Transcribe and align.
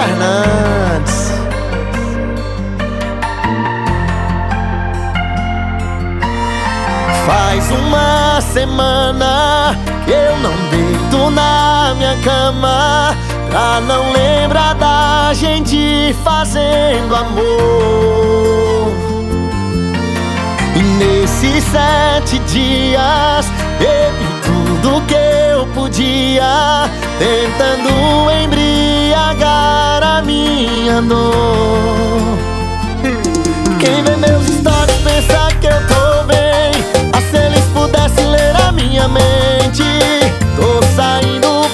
Fernandes. 0.00 1.32
Faz 7.26 7.70
uma 7.70 8.40
semana 8.40 9.76
que 10.06 10.10
eu 10.10 10.38
não 10.38 10.56
deito 10.70 11.30
na 11.30 11.94
minha 11.98 12.16
cama 12.22 13.14
Pra 13.50 13.80
não 13.82 14.10
lembrar 14.12 14.74
da 14.74 15.32
gente 15.34 16.16
fazendo 16.24 17.14
amor 17.14 18.92
E 20.76 20.82
nesses 20.82 21.62
sete 21.64 22.38
dias 22.50 23.46
bebi 23.78 24.80
tudo 24.80 25.02
que 25.06 25.29
eu 25.60 25.66
podia, 25.74 26.90
tentando 27.18 28.30
embriagar 28.30 30.02
a 30.02 30.22
minha 30.22 31.02
dor. 31.02 32.38
Quem 33.78 34.02
vê 34.02 34.16
meus 34.16 34.46
stories 34.46 34.96
pensa 35.04 35.48
que 35.60 35.66
eu 35.66 35.86
tô 35.86 36.24
bem. 36.24 36.72
Ah, 37.12 37.20
se 37.20 37.36
eles 37.36 37.64
pudessem 37.74 38.26
ler 38.30 38.56
a 38.56 38.72
minha 38.72 39.06
mente, 39.06 39.84
tô 40.56 40.82
saindo 40.96 41.68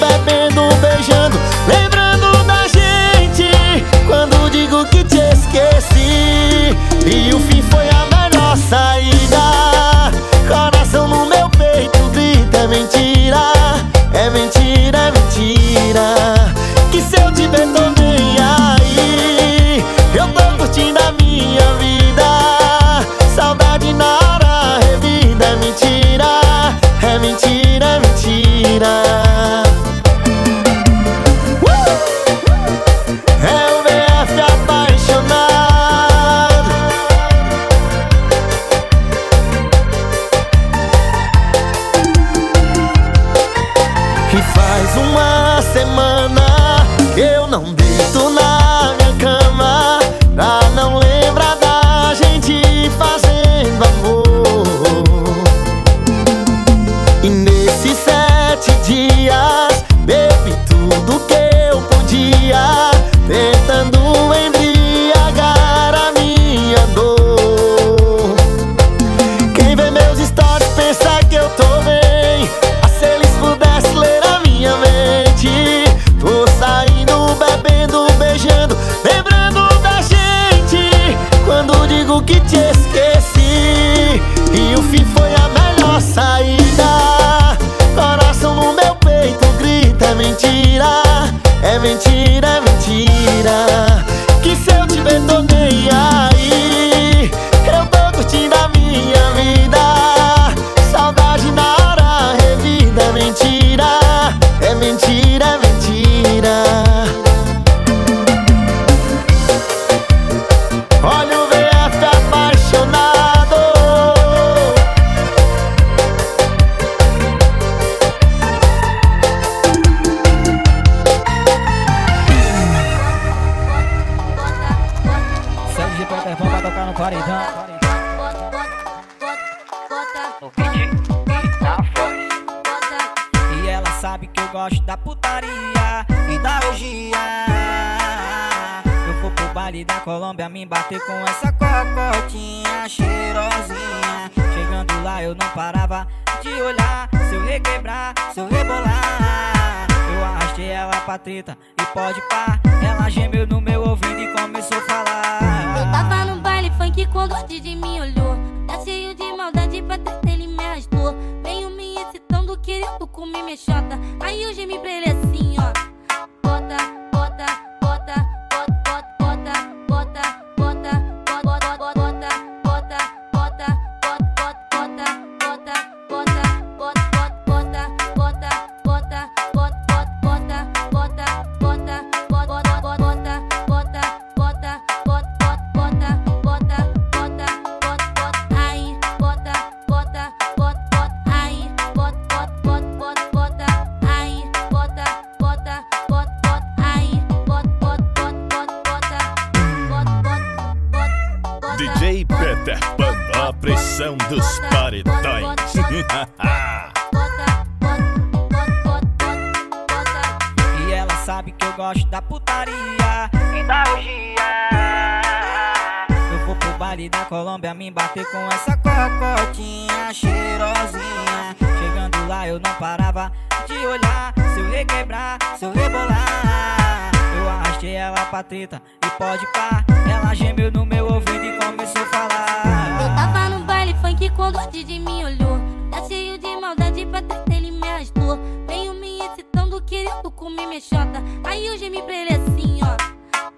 Aí 241.45 241.67
eu 241.67 241.79
gemi 241.79 242.03
pra 242.03 242.15
ele 242.15 242.35
assim, 242.35 242.79
ó. 242.83 242.97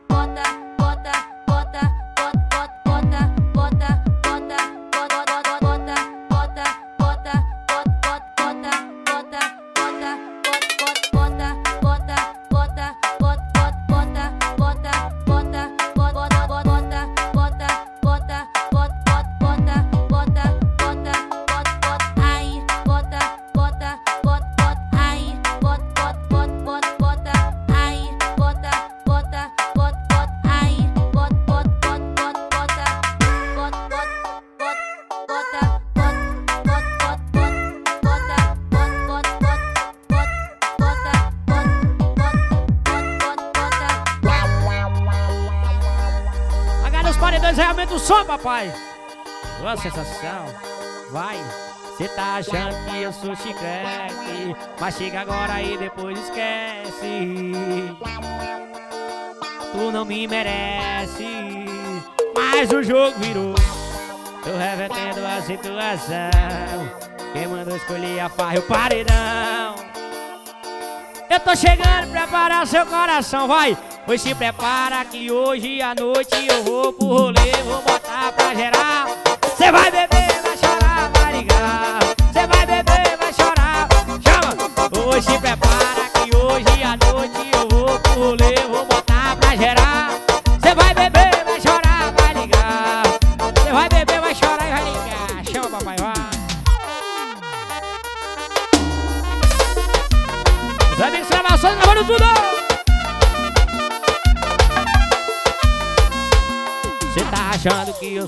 Bota 0.09 0.43
Vai, 48.49 48.73
Uma 49.61 49.77
sensação, 49.77 50.47
vai. 51.11 51.37
Cê 51.99 52.09
tá 52.09 52.37
achando 52.37 52.75
que 52.87 53.03
eu 53.03 53.13
sou 53.13 53.37
chiclete, 53.37 54.57
mas 54.81 54.97
chega 54.97 55.21
agora 55.21 55.61
e 55.61 55.77
depois 55.77 56.19
esquece. 56.19 57.95
Tu 59.71 59.93
não 59.93 60.07
me 60.07 60.27
merece, 60.27 61.27
mas 62.35 62.73
o 62.73 62.83
jogo 62.83 63.19
virou. 63.19 63.55
Tô 64.43 64.57
revertendo 64.57 65.27
a 65.27 65.43
situação. 65.43 66.91
Quem 67.35 67.49
mandou 67.49 67.77
escolher 67.77 68.21
a 68.21 68.31
farra 68.31 68.55
e 68.55 68.59
o 68.61 68.63
paredão? 68.63 69.75
Eu 71.29 71.41
tô 71.41 71.55
chegando, 71.55 72.11
preparar 72.11 72.67
seu 72.67 72.87
coração, 72.87 73.47
vai! 73.47 73.77
Pois 74.09 74.23
se 74.23 74.35
prepara 74.35 75.05
que 75.05 75.31
hoje 75.31 75.83
à 75.83 75.95
noite 75.95 76.35
eu 76.49 76.65
vou 76.65 76.95
pro 76.95 77.07
rolê, 77.09 77.53
vou 77.63 77.83
botar 77.83 78.33
pra 78.33 78.55
gerar. 78.55 79.07
Cê 79.55 79.71
vai 79.71 79.91
beber, 79.91 80.41
vai 80.43 80.57
chorar, 80.57 81.11
vai 81.13 81.37
ligar. 81.37 81.99
Cê 82.33 82.47
vai 82.47 82.65
beber, 82.65 83.19
vai 83.19 83.33
chorar. 83.35 83.87
Chama! 84.25 85.11
Hoje 85.11 85.27
se 85.31 85.39
prepara. 85.39 85.58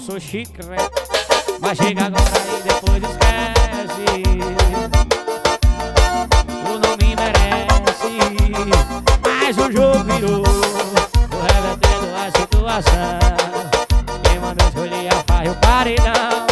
sou 0.00 0.18
chique, 0.18 0.62
velho. 0.62 0.90
Mas 1.60 1.76
chega 1.76 2.06
agora 2.06 2.22
e 2.24 2.62
depois 2.62 3.02
esquece. 3.02 4.22
Tu 6.48 6.78
não 6.78 6.96
me 6.96 7.16
merece, 7.16 8.12
mas 9.22 9.58
o 9.58 9.70
jogo 9.70 10.04
virou. 10.04 10.42
Tô 10.42 11.38
revertendo 11.40 12.06
é 12.06 12.26
a 12.26 12.30
situação. 12.30 13.18
Quem 14.22 14.38
mandou 14.40 14.68
escolher 14.68 15.08
a 15.12 15.22
faz 15.24 15.50
o 15.50 15.54
paredão. 15.56 16.46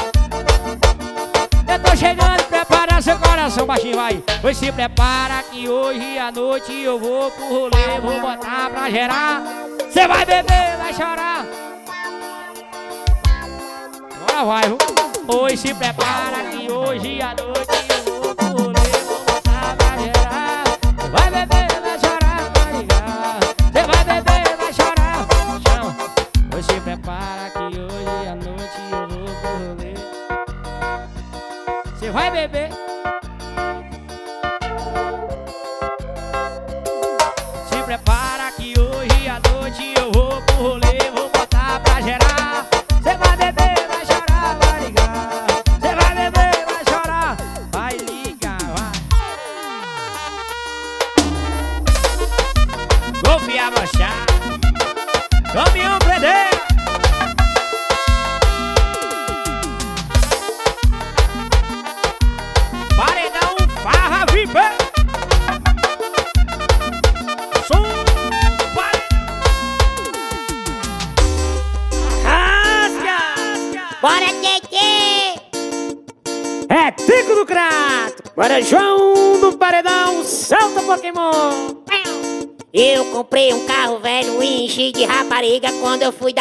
Eu 1.66 1.78
tô 1.82 1.96
chegando, 1.96 2.44
prepara 2.48 3.00
seu 3.00 3.18
coração, 3.18 3.66
baixinho 3.66 3.96
vai. 3.96 4.22
Pois 4.42 4.58
se 4.58 4.70
prepara 4.70 5.42
que 5.44 5.68
hoje 5.68 6.18
à 6.18 6.30
noite 6.30 6.72
eu 6.72 7.00
vou 7.00 7.30
pro 7.30 7.48
rolê, 7.48 7.98
vou 8.02 8.20
botar 8.20 8.68
pra 8.70 8.90
gerar. 8.90 9.42
Você 9.90 10.06
vai 10.06 10.26
beber, 10.26 10.76
vai 10.76 10.92
chorar. 10.92 11.27
Cuando 85.98 86.16
fui 86.16 86.32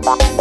Bye. 0.00 0.33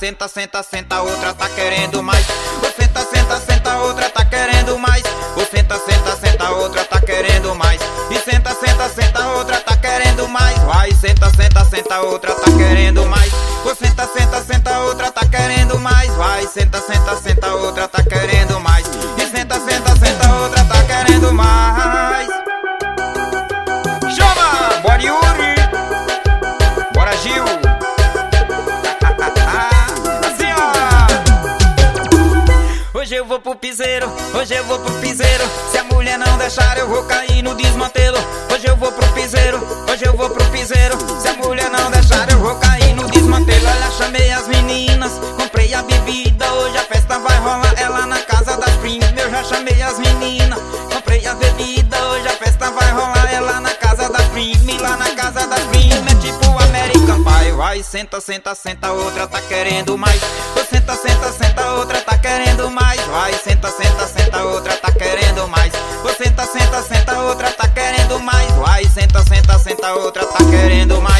Senta, 0.00 0.26
senta, 0.28 0.62
senta, 0.62 1.02
outra 1.02 1.34
tá 1.34 1.46
querendo 1.50 2.02
mais. 2.02 2.24
Ô, 2.62 2.80
senta, 2.80 3.04
senta, 3.04 3.38
senta, 3.38 3.76
outra 3.80 4.08
tá 4.08 4.24
querendo 4.24 4.78
mais. 4.78 5.02
Ô, 5.36 5.40
senta, 5.40 5.78
senta, 5.78 6.16
senta, 6.16 6.50
outra 6.52 6.84
tá 6.86 6.98
querendo 7.02 7.54
mais. 7.54 7.78
E 8.10 8.18
senta, 8.18 8.54
senta, 8.54 8.88
senta, 8.88 9.26
outra 9.28 9.60
tá 9.60 9.76
querendo 9.76 10.26
mais. 10.26 10.56
Vai, 10.60 10.90
senta, 10.92 11.30
senta, 11.36 11.64
senta, 11.66 12.00
outra 12.00 12.34
tá 12.34 12.50
querendo 12.50 13.04
mais. 13.04 13.30
Ô, 13.62 13.74
senta, 13.74 14.06
senta, 14.06 14.42
senta, 14.42 14.78
outra 14.80 15.12
tá 15.12 15.26
querendo 15.26 15.78
mais. 15.78 16.10
Vai, 16.14 16.46
senta, 16.46 16.59
senta, 57.90 58.20
senta, 58.20 58.54
senta, 58.54 58.92
outra 58.92 59.26
tá 59.26 59.40
querendo 59.42 59.98
mais. 59.98 60.22
Ô, 60.54 60.64
senta, 60.64 60.94
senta, 60.94 61.32
senta, 61.32 61.70
outra 61.72 62.00
tá 62.00 62.16
querendo 62.18 62.70
mais. 62.70 63.00
Vai, 63.06 63.32
senta, 63.32 63.68
senta, 63.68 64.06
senta, 64.06 64.44
outra 64.44 64.76
tá 64.76 64.92
querendo 64.92 65.48
mais. 65.48 65.72
Ô, 66.04 66.08
senta, 66.10 66.46
senta, 66.46 66.82
senta, 66.82 67.18
outra 67.18 67.50
tá 67.50 67.66
querendo 67.66 68.20
mais. 68.20 68.48
Vai, 68.52 68.84
senta, 68.84 69.24
senta, 69.24 69.58
senta, 69.58 69.92
outra 69.94 70.24
tá 70.24 70.38
querendo 70.38 71.02
mais. 71.02 71.19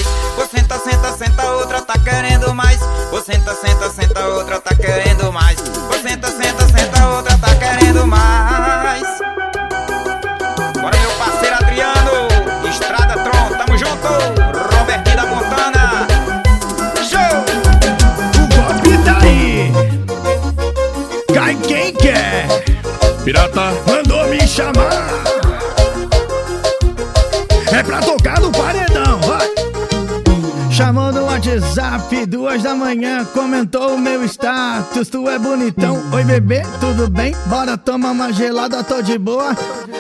Duas 32.41 32.63
da 32.63 32.75
manhã, 32.75 33.23
comentou 33.35 33.97
o 33.97 33.99
meu 33.99 34.25
status. 34.25 35.11
Tu 35.11 35.29
é 35.29 35.39
bonitão, 35.39 36.03
oi 36.11 36.25
bebê, 36.25 36.63
tudo 36.81 37.07
bem? 37.07 37.35
Bora 37.47 37.77
tomar 37.77 38.13
uma 38.13 38.33
gelada, 38.33 38.83
tô 38.83 39.03
de 39.03 39.19
boa. 39.19 39.55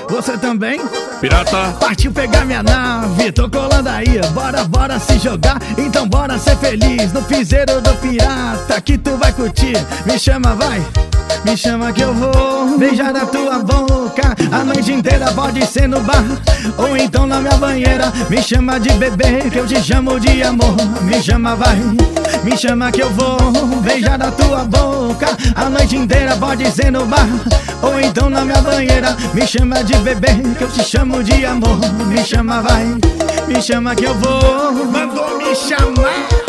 Você 0.08 0.38
também? 0.38 0.80
pirata, 1.20 1.76
Partiu 1.78 2.10
pegar 2.10 2.46
minha 2.46 2.62
nave, 2.62 3.30
tô 3.30 3.48
colando 3.50 3.90
aí, 3.90 4.18
bora, 4.32 4.64
bora 4.64 4.98
se 4.98 5.18
jogar, 5.18 5.58
então 5.76 6.08
bora 6.08 6.38
ser 6.38 6.56
feliz 6.56 7.12
no 7.12 7.22
piseiro 7.24 7.78
do 7.82 7.94
pirata 7.96 8.80
que 8.80 8.96
tu 8.96 9.18
vai 9.18 9.34
curtir. 9.34 9.76
Me 10.06 10.18
chama, 10.18 10.54
vai, 10.54 10.82
me 11.44 11.54
chama 11.58 11.92
que 11.92 12.00
eu 12.00 12.14
vou 12.14 12.78
beijar 12.78 13.14
a 13.14 13.26
tua 13.26 13.58
boca 13.58 14.00
a 14.52 14.64
noite 14.64 14.92
inteira, 14.92 15.30
pode 15.32 15.64
ser 15.66 15.88
no 15.88 16.00
bar 16.00 16.24
ou 16.76 16.96
então 16.96 17.26
na 17.26 17.40
minha 17.40 17.56
banheira. 17.56 18.12
Me 18.28 18.42
chama 18.42 18.78
de 18.80 18.90
bebê 18.94 19.48
que 19.50 19.58
eu 19.58 19.66
te 19.66 19.80
chamo 19.82 20.18
de 20.18 20.42
amor. 20.42 20.74
Me 21.02 21.22
chama, 21.22 21.54
vai, 21.54 21.76
me 22.42 22.56
chama 22.56 22.90
que 22.90 23.02
eu 23.02 23.10
vou 23.10 23.38
beijar 23.82 24.20
a 24.22 24.30
tua 24.30 24.64
boca 24.64 25.00
a 25.54 25.68
noite 25.68 25.96
inteira, 25.96 26.36
pode 26.36 26.70
ser 26.70 26.90
no 26.90 27.04
bar 27.06 27.28
ou 27.82 28.00
então 28.00 28.30
na 28.30 28.44
minha 28.44 28.60
banheira. 28.62 29.16
Me 29.34 29.46
chama 29.46 29.82
de 29.82 29.94
bebê 29.98 30.28
que 30.56 30.64
eu 30.64 30.70
te 30.70 30.82
chamo 30.82 31.22
de 31.22 31.44
amor. 31.44 31.78
Me 32.06 32.24
chama, 32.24 32.62
vai, 32.62 32.84
me 33.46 33.60
chama 33.60 33.94
que 33.94 34.04
eu 34.04 34.14
vou. 34.14 34.84
Mandou 34.86 35.38
me 35.38 35.54
chamar. 35.54 36.39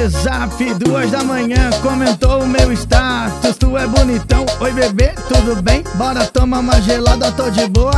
WhatsApp, 0.00 0.74
duas 0.78 1.10
da 1.10 1.22
manhã, 1.22 1.68
comentou 1.82 2.42
o 2.42 2.48
meu 2.48 2.72
status. 2.72 3.54
Tu 3.58 3.76
é 3.76 3.86
bonitão, 3.86 4.46
oi 4.58 4.72
bebê, 4.72 5.12
tudo 5.28 5.60
bem? 5.60 5.84
Bora 5.96 6.24
tomar 6.24 6.60
uma 6.60 6.80
gelada, 6.80 7.30
tô 7.32 7.50
de 7.50 7.66
boa. 7.66 7.92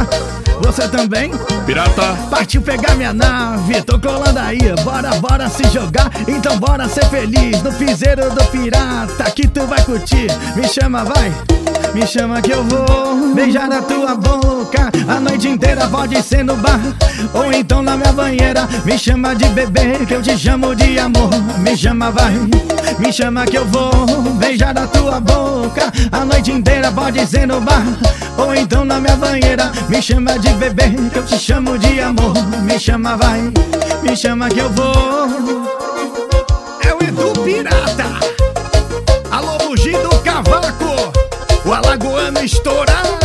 Você 0.63 0.89
também? 0.89 1.31
pirata, 1.65 2.17
Partiu 2.29 2.61
pegar 2.61 2.97
minha 2.97 3.13
nave, 3.13 3.83
tô 3.83 4.01
colando 4.01 4.39
aí, 4.41 4.59
bora, 4.83 5.11
bora 5.21 5.49
se 5.49 5.63
jogar, 5.69 6.11
então 6.27 6.59
bora 6.59 6.89
ser 6.89 7.05
feliz 7.07 7.63
no 7.63 7.73
piseiro 7.73 8.31
do 8.31 8.45
pirata 8.47 9.31
que 9.31 9.47
tu 9.47 9.65
vai 9.67 9.83
curtir. 9.85 10.27
Me 10.57 10.67
chama, 10.67 11.05
vai, 11.05 11.33
me 11.95 12.05
chama 12.05 12.43
que 12.43 12.51
eu 12.51 12.65
vou 12.65 13.22
beijar 13.35 13.73
a 13.73 13.83
tua 13.83 14.15
boca 14.15 14.91
a 15.09 15.21
noite 15.21 15.49
inteira, 15.49 15.87
pode 15.89 16.23
ser 16.23 16.45
no 16.45 16.57
bar 16.57 16.81
ou 17.35 17.53
então 17.53 17.83
na 17.83 17.97
minha 17.97 18.13
banheira. 18.13 18.69
Me 18.85 18.99
chama 18.99 19.35
de 19.35 19.47
bebê 19.47 20.05
que 20.07 20.15
eu 20.15 20.23
te 20.23 20.37
chamo 20.39 20.75
de 20.75 20.99
amor. 20.99 21.31
Me 21.59 21.77
chama, 21.77 22.11
vai, 22.11 22.35
me 22.99 23.13
chama 23.13 23.45
que 23.47 23.57
eu 23.59 23.67
vou 23.67 24.07
beijar 24.39 24.77
a 24.77 24.87
tua 24.87 25.21
boca 25.21 25.93
a 26.11 26.25
noite 26.25 26.53
inteira, 26.53 26.91
pode 26.93 27.25
ser 27.27 27.47
no 27.47 27.61
bar 27.61 27.85
ou 28.37 28.55
então 28.55 28.85
na 28.85 29.01
minha 29.01 29.17
banheira. 29.17 29.71
Me 29.89 30.01
chama 30.01 30.39
de 30.39 30.51
bebê 30.55 30.91
que 31.13 31.19
eu 31.19 31.25
te 31.25 31.39
chamo 31.39 31.79
de 31.79 32.01
amor. 32.01 32.35
Me 32.63 32.79
chama, 32.79 33.17
vai, 33.17 33.53
me 34.03 34.17
chama 34.17 34.49
que 34.49 34.61
eu 34.61 34.71
vou. 34.71 35.29
É 36.85 36.95
o 36.95 37.03
Edu 37.03 37.33
Pirata. 37.43 38.07
Alô, 39.31 39.59
Bugi 39.59 39.93
do 39.93 40.11
Cavaco. 40.21 41.13
O 41.65 41.73
Alagoano 41.73 42.41
estourado. 42.43 43.22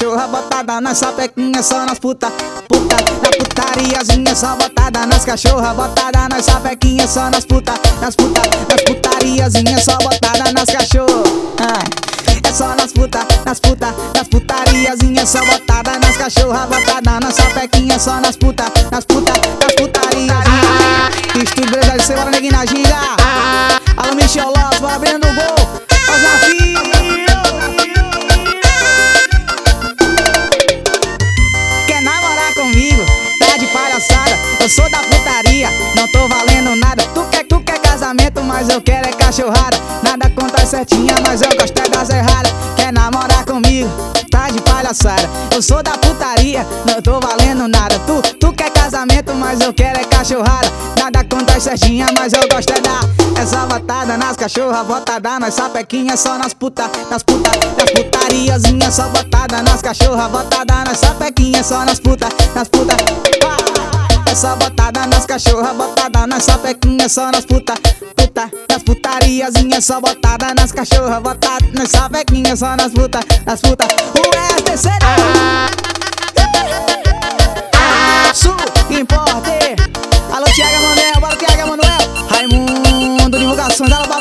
Cachorras, 0.00 0.30
botada 0.30 0.80
nas 0.80 0.98
sapequinhas, 0.98 1.66
só 1.66 1.84
nas 1.84 1.98
puta, 1.98 2.30
puta, 2.68 2.96
na 2.96 3.30
putariazinha, 3.38 4.34
só 4.34 4.56
botada 4.56 5.06
nas 5.06 5.24
cachorras, 5.24 5.76
botada 5.76 6.28
nas 6.28 6.44
sapequinhas, 6.46 7.10
só 7.10 7.28
nas 7.28 7.44
puta, 7.44 7.74
nas 8.00 8.16
puta, 8.16 8.40
nas 8.68 8.82
putariazinhas, 8.84 9.84
só 9.84 9.98
botada 9.98 10.52
nas 10.52 10.64
cachorras. 10.64 11.28
Ah, 11.60 12.48
é 12.48 12.52
só 12.52 12.74
nas 12.74 12.92
puta, 12.92 13.26
nas 13.44 13.60
puta, 13.60 13.94
nas 14.14 14.28
putariazinhas, 14.28 15.28
só 15.28 15.44
botada 15.44 15.98
nas 15.98 16.16
cachorras, 16.16 16.66
botada 16.66 17.20
nas 17.20 17.34
sapequinhas, 17.34 18.02
só 18.02 18.20
nas 18.20 18.36
puta, 18.36 18.64
nas 18.90 19.04
puta, 19.04 19.32
cachorras, 54.40 54.86
botada 54.86 55.38
nas 55.38 55.52
sapequinhas, 55.52 56.18
só 56.18 56.38
nas 56.38 56.54
puta, 56.54 56.90
nas 57.10 57.22
puta, 57.22 57.50
nas 57.76 57.90
putariazinhas, 57.90 58.94
só 58.94 59.06
botada 59.08 59.62
nas 59.62 59.82
cachorras, 59.82 60.30
botada 60.30 60.82
nas 60.82 60.96
sapequinhas, 60.96 61.66
só 61.66 61.84
nas 61.84 62.00
puta, 62.00 62.26
nas 62.54 62.66
puta. 62.68 62.96
Ah, 63.44 64.30
Essa 64.30 64.56
botada 64.56 65.06
nas 65.06 65.26
cachorras, 65.26 65.76
botada 65.76 66.26
nas 66.26 66.42
sapequinhas, 66.44 67.12
só 67.12 67.30
nas 67.30 67.44
puta, 67.44 67.74
puta, 68.16 68.50
nas 68.70 68.82
putariazinhas, 68.82 69.84
só 69.84 70.00
botada 70.00 70.54
nas 70.54 70.72
cachorras, 70.72 71.22
botada 71.22 71.66
nas 71.74 71.90
sapequinhas, 71.90 72.60
só 72.60 72.74
nas 72.76 72.92
puta, 72.92 73.20
nas 73.44 73.60
puta. 73.60 73.84
O 73.84 74.22
STC 74.58 74.88
Sul, 78.32 78.56
importe. 78.88 79.76
Alô, 80.34 80.46
Tiago 80.54 80.82
Manuel, 80.82 81.20
bora 81.20 81.36
Tiago 81.36 81.68
Manuel. 81.68 82.00
Raimundo, 82.30 83.38
divulgações, 83.38 83.90
alô, 83.92 84.19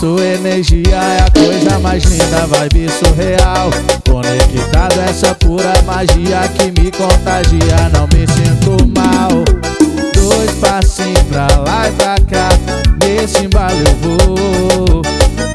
sua 0.00 0.24
energia 0.24 0.96
é 0.96 1.20
a 1.20 1.30
coisa 1.30 1.78
mais 1.78 2.02
linda, 2.04 2.46
vibe 2.46 2.88
surreal. 2.88 3.68
Conectado 4.08 4.98
essa 4.98 5.34
pura 5.34 5.74
magia 5.82 6.48
que 6.54 6.70
me 6.70 6.90
contagia, 6.90 7.90
não 7.92 8.06
me 8.06 8.26
sinto 8.26 8.78
mal. 8.98 9.44
Dois 10.14 10.50
passinhos 10.52 11.20
pra 11.24 11.46
lá 11.58 11.86
e 11.86 11.92
pra 11.92 12.16
cá, 12.30 12.48
nesse 13.04 13.44
embalo 13.44 13.76
eu 13.76 13.94
vou. 14.00 15.02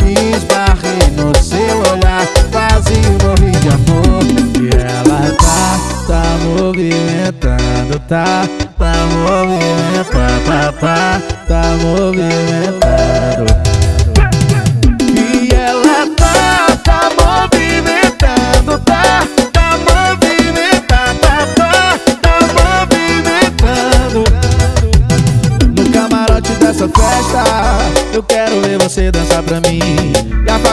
Esbarrei 0.06 1.10
no 1.18 1.36
seu 1.44 1.80
olhar, 1.92 2.28
quase 2.52 2.94
morri 3.24 3.50
de 3.50 3.70
amor. 3.70 4.24
E 4.62 4.70
ela 4.80 5.22
tá, 5.38 5.80
tá 6.06 6.24
movimentando, 6.44 8.00
tá, 8.08 8.48
tá 8.78 8.94
movimentando, 9.24 10.44
tá, 10.46 10.72
tá, 10.72 11.22
tá 11.48 11.64
movimentando. 11.82 13.65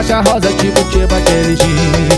Faixa 0.03 0.21
rosa 0.23 0.49
tipo 0.55 0.83
tipo 0.91 1.15
aquele 1.15 1.55
jeans. 1.55 2.12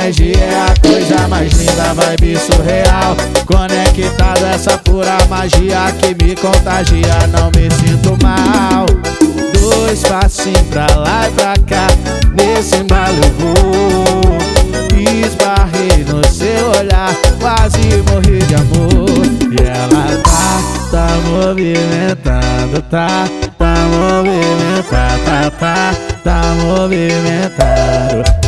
Energia 0.00 0.36
é 0.36 0.60
a 0.60 0.74
coisa 0.80 1.28
mais 1.28 1.52
linda, 1.52 1.92
vibe 1.94 2.38
surreal. 2.38 3.16
Conectado 3.44 4.46
essa 4.46 4.78
pura 4.78 5.18
magia 5.28 5.92
que 5.98 6.14
me 6.24 6.34
contagia, 6.34 7.26
não 7.28 7.50
me 7.50 7.70
sinto 7.70 8.16
mal. 8.22 8.86
Dois 9.60 10.02
passinhos 10.02 10.62
pra 10.70 10.86
lá 10.96 11.28
e 11.28 11.32
pra 11.32 11.54
cá, 11.66 11.86
nesse 12.34 12.76
embalo 12.76 13.16
eu 13.22 13.32
vou. 13.38 14.38
Esbarrei 14.98 16.04
no 16.08 16.24
seu 16.26 16.70
olhar, 16.78 17.14
quase 17.38 17.80
morri 18.10 18.38
de 18.38 18.54
amor. 18.54 19.26
E 19.52 19.62
ela 19.62 20.22
tá, 20.22 20.62
tá 20.90 21.08
movimentando, 21.28 22.82
tá, 22.90 23.28
tá 23.58 23.74
movimentando, 23.90 25.24
tá, 25.24 25.50
tá, 25.58 25.94
tá 26.24 26.42
movimentando. 26.64 28.39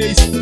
Space. 0.00 0.39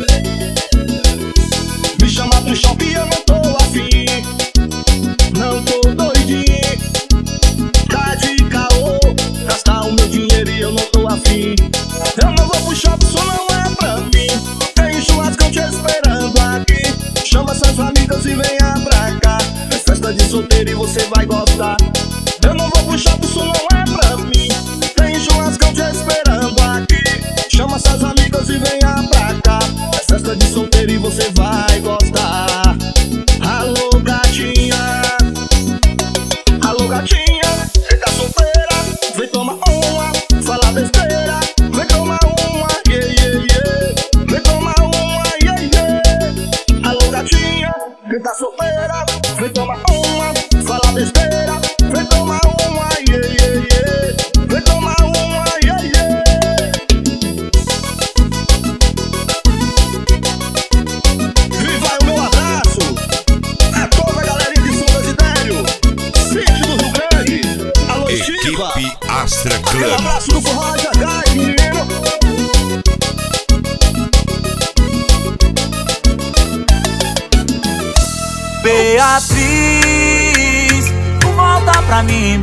Mim. 82.09 82.41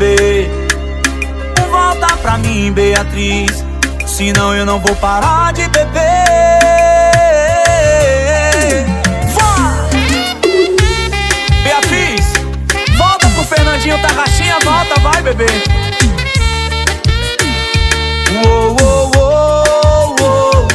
Volta 1.71 2.17
pra 2.19 2.39
mim, 2.39 2.73
Beatriz. 2.73 3.65
Senão 4.07 4.55
eu 4.55 4.65
não 4.65 4.79
vou 4.81 4.95
parar 4.97 5.53
de 5.53 5.69
beber. 5.69 6.01
Vá! 9.35 9.87
Beatriz, 11.63 12.33
volta 12.97 13.29
pro 13.29 13.45
Fernandinho 13.45 13.99
Tarraxinha, 14.01 14.59
volta, 14.65 15.01
vai, 15.01 15.23
bebê. 15.23 15.47
Uou, 18.45 18.77
uou, 18.81 19.11
uou, 19.17 20.17
uou. 20.21 20.69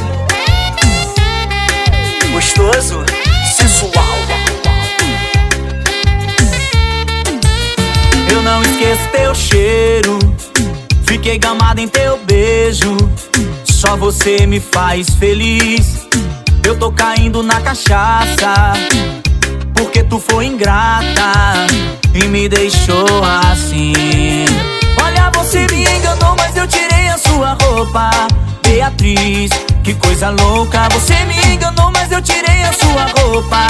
Gostoso, 2.31 3.00
Eu 8.41 8.45
não 8.45 8.63
esqueço 8.63 9.07
teu 9.11 9.35
cheiro. 9.35 10.17
Fiquei 11.05 11.37
gamado 11.37 11.79
em 11.79 11.87
teu 11.87 12.17
beijo. 12.25 12.97
Só 13.63 13.95
você 13.95 14.47
me 14.47 14.59
faz 14.59 15.11
feliz. 15.11 16.07
Eu 16.65 16.75
tô 16.75 16.91
caindo 16.91 17.43
na 17.43 17.61
cachaça. 17.61 18.73
Porque 19.75 20.03
tu 20.03 20.17
foi 20.17 20.47
ingrata 20.47 21.67
e 22.15 22.23
me 22.23 22.49
deixou 22.49 23.05
assim. 23.23 23.93
Olha, 24.99 25.29
você 25.35 25.67
me 25.67 25.83
enganou, 25.83 26.35
mas 26.35 26.57
eu 26.57 26.65
tirei 26.65 27.09
a 27.09 27.19
sua 27.19 27.55
roupa. 27.61 28.09
Beatriz, 28.63 29.51
que 29.83 29.93
coisa 29.93 30.31
louca. 30.31 30.89
Você 30.93 31.13
me 31.25 31.53
enganou, 31.53 31.91
mas 31.91 32.11
eu 32.11 32.23
tirei 32.23 32.63
a 32.63 32.73
sua 32.73 33.05
roupa. 33.21 33.67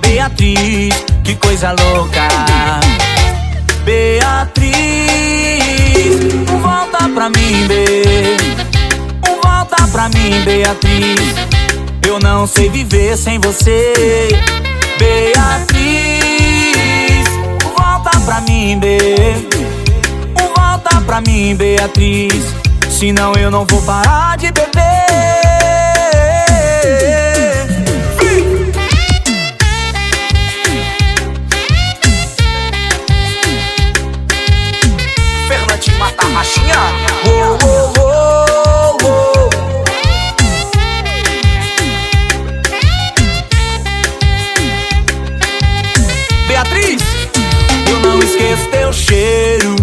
Beatriz, 0.00 0.94
que 1.22 1.34
coisa 1.34 1.72
louca. 1.72 2.93
Beatriz, 3.84 4.74
volta 6.62 7.08
pra 7.14 7.28
mim, 7.28 7.66
Be. 7.68 7.84
Volta 9.42 9.76
pra 9.92 10.08
mim, 10.08 10.42
Beatriz. 10.42 11.20
Eu 12.06 12.18
não 12.18 12.46
sei 12.46 12.70
viver 12.70 13.16
sem 13.16 13.38
você. 13.38 14.28
Beatriz, 14.98 15.74
volta 17.76 18.18
pra 18.20 18.40
mim, 18.40 18.78
Be. 18.78 18.98
Volta 20.56 21.00
pra 21.02 21.20
mim, 21.20 21.54
Beatriz. 21.54 22.54
Senão 22.88 23.34
eu 23.34 23.50
não 23.50 23.66
vou 23.66 23.82
parar 23.82 24.38
de 24.38 24.50
beber. 24.50 25.03
Cheiro. 49.04 49.76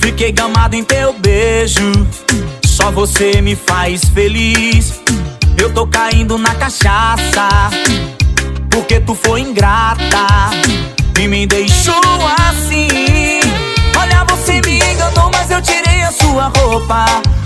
Fiquei 0.00 0.32
gamado 0.32 0.74
em 0.74 0.84
teu 0.84 1.12
beijo. 1.14 1.92
Só 2.64 2.90
você 2.90 3.40
me 3.40 3.54
faz 3.54 4.04
feliz. 4.06 5.00
Eu 5.56 5.72
tô 5.72 5.86
caindo 5.86 6.36
na 6.38 6.54
cachaça. 6.54 7.48
Porque 8.70 9.00
tu 9.00 9.14
foi 9.14 9.40
ingrata 9.40 10.50
e 11.20 11.28
me 11.28 11.46
deixou 11.46 11.94
assim. 12.48 13.40
Olha, 13.98 14.24
você 14.24 14.60
me 14.62 14.78
enganou, 14.78 15.30
mas 15.30 15.50
eu 15.50 15.62
tirei 15.62 16.02
a 16.02 16.10
sua 16.10 16.52
roupa. 16.56 17.04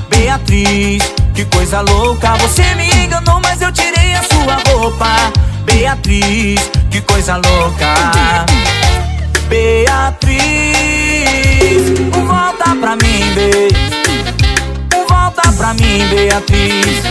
Beatriz, 0.08 1.02
que 1.34 1.44
coisa 1.46 1.80
louca. 1.80 2.36
Você 2.36 2.62
me 2.74 2.88
enganou, 3.04 3.40
mas 3.42 3.60
eu 3.60 3.72
tirei 3.72 4.14
a 4.14 4.22
sua 4.22 4.56
roupa. 4.72 5.32
Beatriz, 5.64 6.60
que 6.90 7.00
coisa 7.02 7.36
louca. 7.36 8.46
Beatriz, 9.48 10.75
volta 12.26 12.76
pra 12.80 12.96
mim, 12.96 13.34
Be. 13.34 13.68
Volta 15.08 15.52
pra 15.52 15.74
mim, 15.74 16.06
Beatriz. 16.08 17.02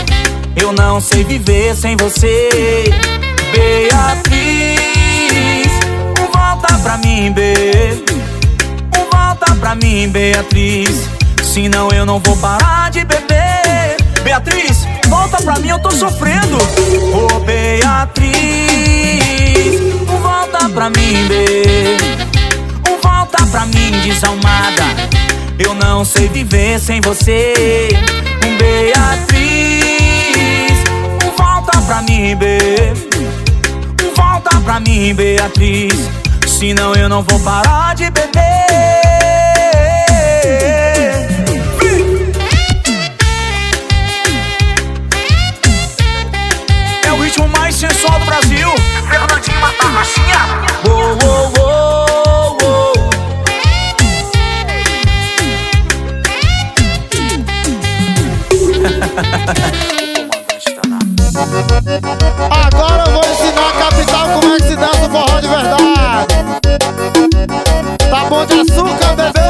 Eu 0.56 0.72
não 0.72 1.00
sei 1.00 1.24
viver 1.24 1.74
sem 1.74 1.96
você. 1.96 2.48
Beatriz, 3.52 4.78
volta 6.32 6.78
pra 6.78 6.96
mim, 6.98 7.32
Be. 7.32 8.04
Volta 9.12 9.54
pra 9.54 9.74
mim, 9.74 10.08
Beatriz. 10.08 11.08
Senão 11.42 11.88
eu 11.90 12.04
não 12.04 12.18
vou 12.20 12.36
parar 12.36 12.90
de 12.90 13.04
beber. 13.04 13.96
Beatriz, 14.22 14.86
volta 15.08 15.38
pra 15.38 15.58
mim, 15.58 15.68
eu 15.68 15.78
tô 15.78 15.90
sofrendo. 15.90 16.58
Ô 17.14 17.40
Beatriz, 17.40 18.36
volta 20.06 20.68
pra 20.68 20.90
mim, 20.90 21.28
Be. 21.28 22.35
Volta 23.06 23.46
pra 23.46 23.64
mim, 23.66 23.92
desalmada. 24.02 24.84
Eu 25.58 25.74
não 25.74 26.04
sei 26.04 26.28
viver 26.28 26.80
sem 26.80 27.00
você. 27.00 27.88
Beatriz, 28.58 29.92
volta 31.38 31.80
pra 31.82 32.02
mim, 32.02 32.34
Be. 32.36 32.58
Volta 34.16 34.60
pra 34.60 34.80
mim, 34.80 35.14
Beatriz. 35.14 36.10
Senão 36.48 36.94
eu 36.94 37.08
não 37.08 37.22
vou 37.22 37.38
parar 37.40 37.94
de 37.94 38.10
beber. 38.10 38.42
É 47.04 47.12
o 47.12 47.22
ritmo 47.22 47.46
mais 47.48 47.76
sensual 47.76 48.18
do 48.18 48.26
Brasil. 48.26 48.68
Fernandinho 49.08 49.60
mata 49.60 49.86
a 49.86 49.90
rachinha. 49.90 50.40
Uou, 50.88 51.16
uou, 51.22 51.65
Agora 61.88 63.04
eu 63.06 63.12
vou 63.12 63.22
ensinar 63.24 63.68
a 63.68 63.72
capital 63.84 64.28
como 64.34 64.52
é 64.52 64.56
que 64.56 64.62
se 64.64 64.74
dança 64.74 65.06
o 65.06 65.10
forró 65.10 65.40
de 65.40 65.46
verdade. 65.46 66.34
Tá 68.10 68.24
bom 68.28 68.44
de 68.44 68.54
açúcar, 68.54 69.14
bebê? 69.14 69.40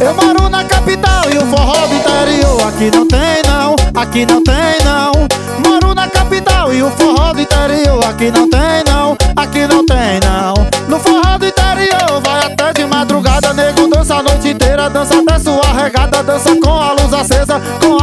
Eu 0.00 0.14
moro 0.14 0.50
na 0.50 0.64
capital 0.64 1.30
e 1.30 1.38
o 1.38 1.46
forró 1.46 1.86
do 1.86 1.94
interior 1.94 2.68
aqui 2.68 2.90
não 2.94 3.08
tem 3.08 3.42
não. 3.46 3.74
Aqui 3.94 4.26
não 4.26 4.44
tem 4.44 4.84
não. 4.84 5.28
Moro 5.58 5.94
na 5.94 6.08
capital 6.08 6.72
e 6.72 6.82
o 6.82 6.90
forró 6.90 7.32
do 7.32 7.40
interior, 7.40 8.04
aqui 8.04 8.30
não 8.30 8.48
tem 8.48 8.84
não, 8.86 9.16
aqui 9.34 9.66
não 9.66 9.84
tem 9.84 10.20
não. 10.20 10.54
No 10.86 11.00
forró 11.00 11.36
do 11.36 11.46
interior, 11.46 12.20
vai 12.22 12.46
até 12.46 12.72
de 12.72 12.86
madrugada, 12.86 13.52
nego 13.52 13.88
dança 13.88 14.16
a 14.16 14.22
noite 14.22 14.50
inteira, 14.50 14.88
dança 14.88 15.18
até 15.18 15.38
sua 15.40 15.72
regada, 15.72 16.22
dança 16.22 16.54
com 16.62 16.70
a 16.70 16.92
luz 16.92 17.12
acesa, 17.12 17.60
com 17.80 17.97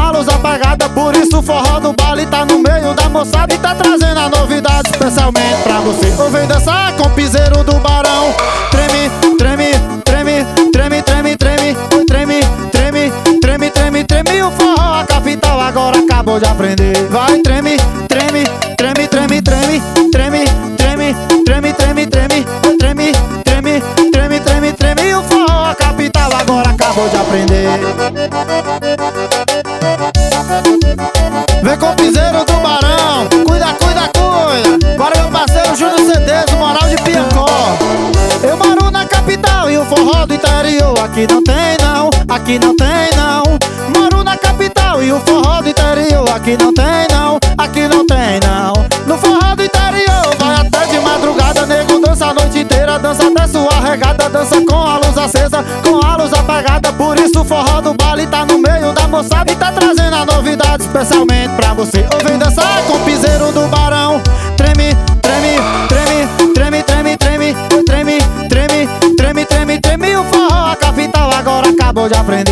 forró 1.46 1.80
do 1.80 1.94
baile 1.94 2.26
tá 2.26 2.44
no 2.44 2.60
meio 2.60 2.94
da 2.96 3.08
moçada 3.08 3.54
e 3.54 3.58
tá 3.58 3.76
trazendo 3.76 4.20
a 4.20 4.30
novidade 4.30 4.90
especialmente 4.90 5.62
pra 5.64 5.80
você. 5.80 6.14
Ou 6.22 6.30
vem 6.30 6.48
dançar 6.48 6.94
com 6.94 7.04
o 7.04 7.10
piseiro 7.12 7.64
do 7.64 7.80
barão, 7.80 8.34
treme, 8.72 9.10
treme, 9.38 9.72
treme, 10.04 10.46
treme, 10.74 11.02
treme, 11.04 11.38
treme, 11.38 11.76
treme, 12.08 12.42
treme, 12.72 13.12
treme, 13.40 13.70
treme, 13.70 14.04
treme. 14.04 14.44
O 14.44 14.52
forró 14.52 15.02
a 15.02 15.06
capital 15.06 15.62
agora 15.62 16.00
acabou 16.00 16.40
de 16.40 16.46
aprender. 16.46 17.08
Vai 17.10 17.25
aqui 42.46 42.60
não 42.60 42.76
tem 42.76 43.10
não. 43.18 43.44
Moro 43.90 44.24
na 44.24 44.38
capital 44.38 45.02
e 45.02 45.12
o 45.12 45.20
forró 45.22 45.62
do 45.62 45.70
interior. 45.70 46.30
Aqui 46.30 46.56
não 46.56 46.72
tem 46.72 47.08
não, 47.10 47.40
aqui 47.58 47.88
não 47.88 48.06
tem 48.06 48.40
não. 48.40 48.74
No 49.08 49.18
forró 49.18 49.56
do 49.56 49.64
interior, 49.64 50.36
vai 50.38 50.56
até 50.56 50.86
de 50.86 51.00
madrugada, 51.00 51.66
nego 51.66 52.00
dança 52.00 52.28
a 52.28 52.34
noite 52.36 52.60
inteira, 52.60 53.00
dança 53.00 53.28
até 53.28 53.48
sua 53.48 53.80
regada, 53.80 54.30
dança 54.30 54.62
com 54.64 54.76
a 54.76 54.98
luz 54.98 55.18
acesa, 55.18 55.66
com 55.84 56.06
a 56.06 56.18
luz 56.18 56.32
apagada. 56.34 56.94
Por 56.94 57.18
isso 57.18 57.42
o 57.42 57.46
forró 57.46 57.82
do 57.82 57.96
baile 57.96 58.28
tá 58.28 58.46
no 58.46 58.60
meio 58.60 58.94
da 58.94 59.08
moçada 59.08 59.52
e 59.52 59.56
tá 59.56 59.72
trazendo 59.72 60.16
a 60.16 60.26
novidade 60.26 60.84
especialmente 60.84 61.50
pra 61.56 61.74
você. 61.74 62.06
Ou 62.14 62.30
vem 62.30 62.38
voy 72.10 72.18
a 72.18 72.20
aprender. 72.22 72.45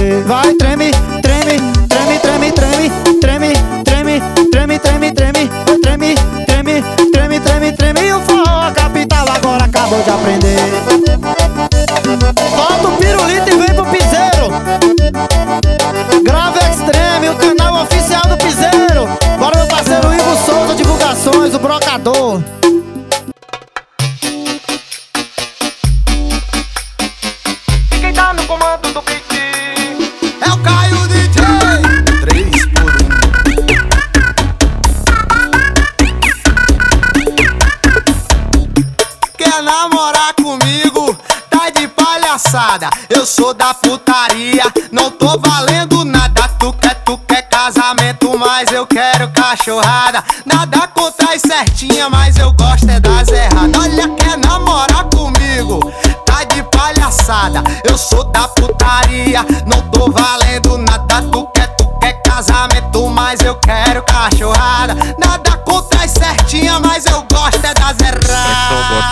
Valendo 45.73 46.05
nada. 46.05 46.47
Tu 46.59 46.71
quer, 46.73 46.95
tu 47.03 47.17
quer 47.17 47.41
casamento, 47.49 48.37
mas 48.37 48.71
eu 48.71 48.85
quero 48.85 49.29
cachorrada. 49.31 50.23
Nada 50.45 50.87
contra 50.87 51.33
as 51.33 51.41
certinha, 51.41 52.09
mas 52.09 52.37
eu 52.37 52.53
gosto 52.53 52.89
é 52.89 52.99
das 52.99 53.27
erradas. 53.29 53.81
Olha, 53.81 54.07
quer 54.09 54.37
namorar 54.37 55.05
comigo? 55.05 55.79
Tá 56.25 56.43
de 56.43 56.63
palhaçada. 56.63 57.63
Eu 57.83 57.97
sou 57.97 58.23
da 58.25 58.47
putaria, 58.49 59.43
não 59.65 59.81
tô 59.89 60.11
valendo 60.11 60.77
nada. 60.77 61.21
Tu 61.23 61.45
quer, 61.47 61.67
tu 61.75 61.87
quer 61.99 62.21
casamento, 62.21 63.09
mas 63.09 63.41
eu 63.41 63.55
quero 63.55 64.03
cachorrada. 64.03 64.95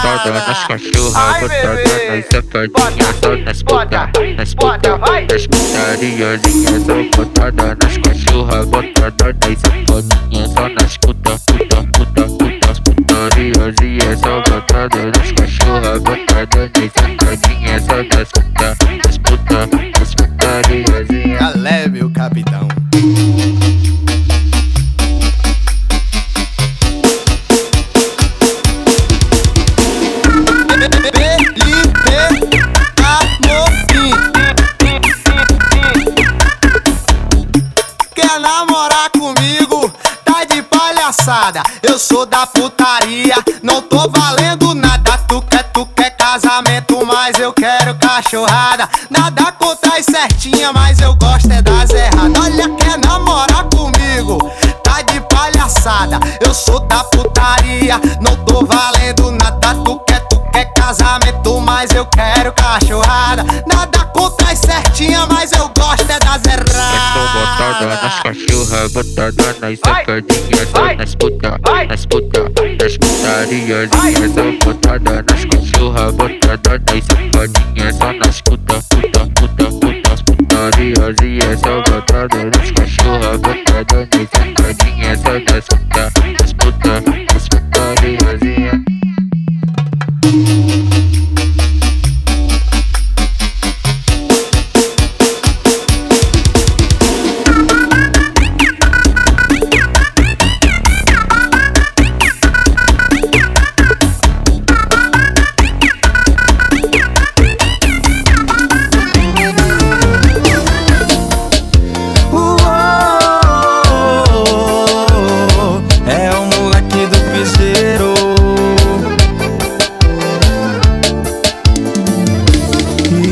Botada 0.02 0.32
nas 0.32 0.68
cachorras, 0.68 1.42
botada 1.42 1.76
nas 2.10 2.26
safadinhas, 2.26 3.16
só 3.22 3.36
nas 3.38 3.64
puta, 3.64 4.12
nas 4.36 4.54
puta, 4.56 4.98
nas 5.30 5.48
putariazinhas, 5.48 6.84
só 6.86 7.18
botada 7.18 7.78
nas 7.82 7.98
cachorras, 7.98 8.66
botada 8.68 9.36
nas 9.42 9.60
safadinhas, 9.60 10.52
só 10.52 10.70
nas 10.70 10.98
puta, 10.98 11.32
puta, 11.46 11.84
puta, 11.94 12.24
puta, 12.26 12.82
putariazinhas, 12.82 14.20
só 14.20 14.42
botada 14.42 15.06
nas 15.06 15.32
cachorras, 15.34 16.00
botada 16.02 16.72
nas 16.76 16.92
safadinhas, 16.94 17.84
só 17.86 17.98
nas 18.04 18.32
puta, 18.32 18.78
nas 19.06 19.18
puta, 19.20 19.60
nas 20.00 20.16
putariazinhas. 20.16 21.40
Calé, 21.40 21.88
meu 21.88 22.10
capitão. 22.12 22.68
Palhaçada 41.32 41.64
Eu 41.82 41.98
sou 41.98 42.26
da 42.26 42.46
putaria 42.46 43.36
Não 43.64 43.82
tô 43.82 44.10
valendo 44.10 44.76
nada. 44.76 45.18
Tu 45.30 45.42
quer, 45.44 45.64
tu 45.72 45.86
quer 45.96 46.12
casamento 46.12 47.06
Mas 47.06 47.40
eu 47.40 47.54
quero 47.54 47.96
cachorrada. 47.96 48.88
Nada 49.10 49.52
contra 49.54 49.98
as 49.98 50.06
certinha 50.06 50.74
Mas 50.74 51.00
eu 51.00 51.16
gosto 51.16 51.52
é 51.52 51.62
das 51.62 51.90
erradas. 51.92 52.44
Olha, 52.44 52.70
quer 52.76 52.98
namorar 53.00 53.66
comigo? 53.74 54.38
Tá 54.84 55.02
de 55.02 55.22
palhaçada. 55.22 56.20
Eu 56.42 56.54
sou 56.54 56.80
da 56.82 57.04
putaria 57.06 58.00
Não 58.20 58.36
tô 58.46 58.66
valendo 58.66 59.32
nada. 59.32 59.76
Tu 59.86 60.00
quer, 60.08 60.20
tu 60.28 60.40
quer 60.52 60.66
casamento 60.74 61.60
Mas 61.62 61.92
eu 61.92 62.06
quero 62.06 62.52
cachorrada. 62.54 63.44
Nada 63.66 64.06
contra 64.14 64.52
as 64.52 64.60
certinha 64.60 65.26
Mas 65.28 65.52
eu 65.54 65.70
gosto 65.78 66.10
é 66.10 66.20
das 66.20 66.42
nas 66.42 66.51
porra 68.72 68.90
botada 68.90 69.56
nas 69.60 69.80
safadinha 69.80 70.66
Tô 70.74 70.94
nas 70.96 71.16
puta, 71.16 71.60
nas 71.88 72.06
puta, 72.06 72.44
nas 72.80 72.98
putaria 72.98 73.90
Linha 73.92 74.30
da 74.30 74.44
botada 74.66 75.26
nas 75.30 75.46
cachorra 75.46 76.12
botada 76.14 76.82
nas 76.88 77.06
safadinha 77.06 77.94
Só 77.94 78.14
nas 78.14 78.42
puta, 78.42 78.80
puta, 78.90 79.20
puta, 79.36 79.66
puta 79.66 80.12
Putaria 80.26 81.08
linha 81.22 81.58
só 81.58 81.82
botada 81.84 82.46
nas 82.46 82.72
cachorra 82.72 83.38
botada 83.38 84.08
nas 84.14 84.30
safadinha 84.30 85.18
Só 85.18 85.34
nas 85.54 85.68
puta, 85.68 86.04
nas 86.40 86.54
puta, 86.54 86.94
nas 87.34 87.48
putaria 87.50 88.34
linha 88.42 88.82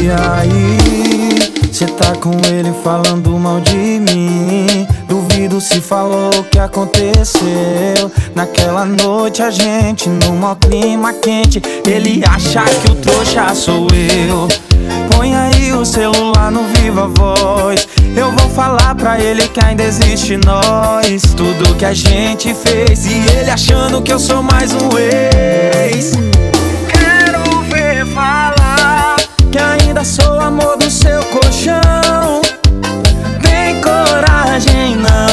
E 0.10 0.12
aí, 0.12 1.72
cê 1.72 1.86
tá 1.86 2.16
com 2.16 2.32
ele 2.52 2.74
falando 2.84 3.30
mal 3.38 3.62
de 3.62 3.76
mim? 3.76 4.88
Duvido 5.08 5.62
se 5.62 5.80
falou 5.80 6.32
o 6.36 6.44
que 6.46 6.58
aconteceu. 6.58 8.12
Naquela 8.34 8.86
noite 8.86 9.44
a 9.44 9.52
gente 9.52 10.10
maior 10.10 10.56
clima 10.56 11.14
quente 11.14 11.62
Ele 11.86 12.24
acha 12.26 12.64
que 12.82 12.92
o 12.92 12.96
trouxa 12.96 13.54
sou 13.54 13.88
eu. 13.94 14.48
Põe 15.12 15.36
aí 15.36 15.74
o 15.74 15.86
celular 15.86 16.50
no 16.50 16.64
Viva 16.64 17.08
Voz. 17.08 17.88
Eu 18.18 18.32
vou 18.32 18.50
falar 18.50 18.96
pra 18.96 19.20
ele 19.20 19.48
que 19.48 19.64
ainda 19.64 19.84
existe 19.84 20.38
nós. 20.38 21.22
Tudo 21.38 21.76
que 21.76 21.86
a 21.86 21.94
gente 21.94 22.52
fez 22.56 23.06
E 23.06 23.14
ele 23.38 23.52
achando 23.52 24.02
que 24.02 24.12
eu 24.12 24.18
sou 24.18 24.42
mais 24.42 24.74
um 24.74 24.90
ex. 24.98 26.14
Quero 26.88 27.62
ver 27.70 28.08
falar 28.08 28.99
Que 29.52 29.58
ainda 29.58 30.04
sou 30.04 30.40
amor 30.40 30.78
do 30.78 30.90
seu 30.90 31.24
colchão. 31.26 32.42
Tem 33.42 33.82
coragem 33.82 34.96
não 34.96 35.29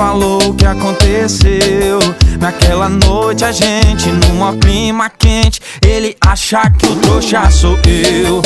falou 0.00 0.38
o 0.48 0.54
que 0.54 0.64
aconteceu. 0.64 1.98
Naquela 2.40 2.88
noite 2.88 3.44
a 3.44 3.52
gente 3.52 4.10
numa 4.10 4.56
clima 4.56 5.10
quente 5.10 5.60
Ele 5.86 6.16
acha 6.22 6.70
que 6.70 6.86
o 6.86 6.96
trouxa 6.96 7.50
sou 7.50 7.78
eu. 7.86 8.40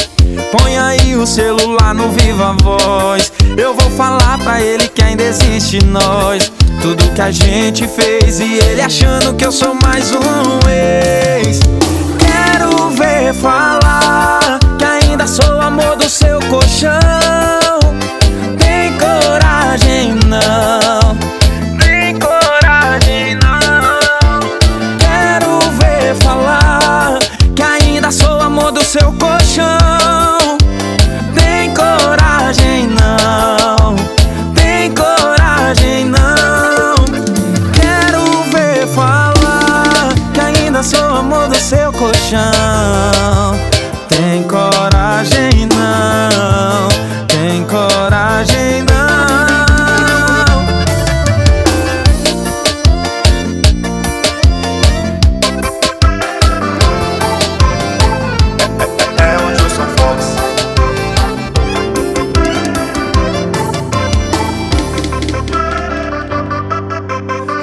Põe 0.51 0.77
aí 0.77 1.15
o 1.15 1.25
celular 1.25 1.95
no 1.95 2.11
Viva 2.11 2.57
Voz. 2.61 3.33
Eu 3.57 3.73
vou 3.73 3.89
falar 3.91 4.37
pra 4.39 4.61
ele 4.61 4.89
que 4.89 5.01
ainda 5.01 5.23
existe 5.23 5.79
nós. 5.85 6.53
Tudo 6.83 7.09
que 7.15 7.21
a 7.21 7.31
gente 7.31 7.87
fez 7.87 8.41
E 8.41 8.55
ele 8.55 8.81
achando 8.81 9.35
que 9.35 9.47
eu 9.47 9.53
sou 9.53 9.77
mais 9.81 10.11
um 10.11 10.69
ex. 10.69 11.61
Quero 12.19 12.91
ver 12.91 13.33
falar 13.33 14.59
Que 14.77 14.85
ainda 14.85 15.25
sou 15.29 15.61
amor 15.61 15.95
do 15.95 16.09
seu 16.09 16.41
colchão 16.51 17.54
colchão 42.35 43.55
Tem 44.09 44.43
coragem 44.43 45.69
não 45.73 46.89
Tem 47.29 47.65
coragem 47.65 48.83
não. 48.83 48.95
É. 59.19 59.35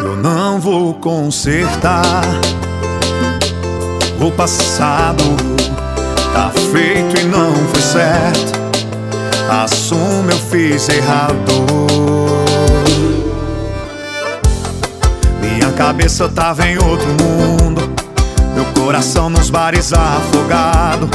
Eu 0.04 0.16
não 0.18 0.60
vou 0.60 0.94
consertar 0.96 2.22
o 4.22 4.32
passado. 4.32 5.24
Tá 6.34 6.52
feito 6.72 7.20
e 7.20 7.24
não 7.26 7.54
foi 7.54 7.82
certo. 7.82 8.62
Assumo, 9.50 10.30
eu 10.30 10.38
fiz 10.38 10.88
errado. 10.90 11.36
Minha 15.42 15.72
cabeça 15.72 16.30
tava 16.30 16.66
em 16.68 16.78
outro 16.78 17.08
mundo. 17.08 17.92
Meu 18.54 18.66
coração 18.82 19.30
nos 19.30 19.50
bares 19.50 19.92
afogado. 19.92 21.10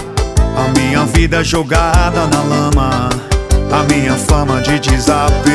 A 0.57 0.79
minha 0.79 1.05
vida 1.07 1.43
jogada 1.45 2.27
na 2.27 2.43
lama. 2.43 3.09
A 3.71 3.83
minha 3.85 4.15
fama 4.15 4.61
de 4.61 4.79
desapegado. 4.79 5.47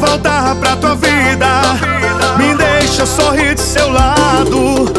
Voltar 0.00 0.54
pra 0.56 0.76
tua 0.76 0.96
vida. 0.96 1.46
Me 2.38 2.54
deixa 2.54 3.04
sorrir 3.04 3.54
de 3.54 3.60
seu 3.60 3.92
lado. 3.92 4.90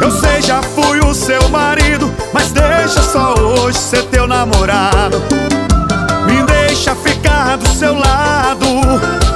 Eu 0.00 0.10
sei, 0.10 0.42
já 0.42 0.60
fui 0.60 0.98
o 1.00 1.14
seu 1.14 1.48
marido. 1.48 2.12
Mas 2.32 2.50
deixa 2.50 3.00
só 3.02 3.34
hoje 3.34 3.78
ser 3.78 4.02
teu 4.06 4.26
namorado. 4.26 5.22
Me 6.26 6.42
deixa 6.42 6.94
ficar 6.96 7.56
do 7.56 7.68
seu 7.68 7.94
lado. 7.94 8.66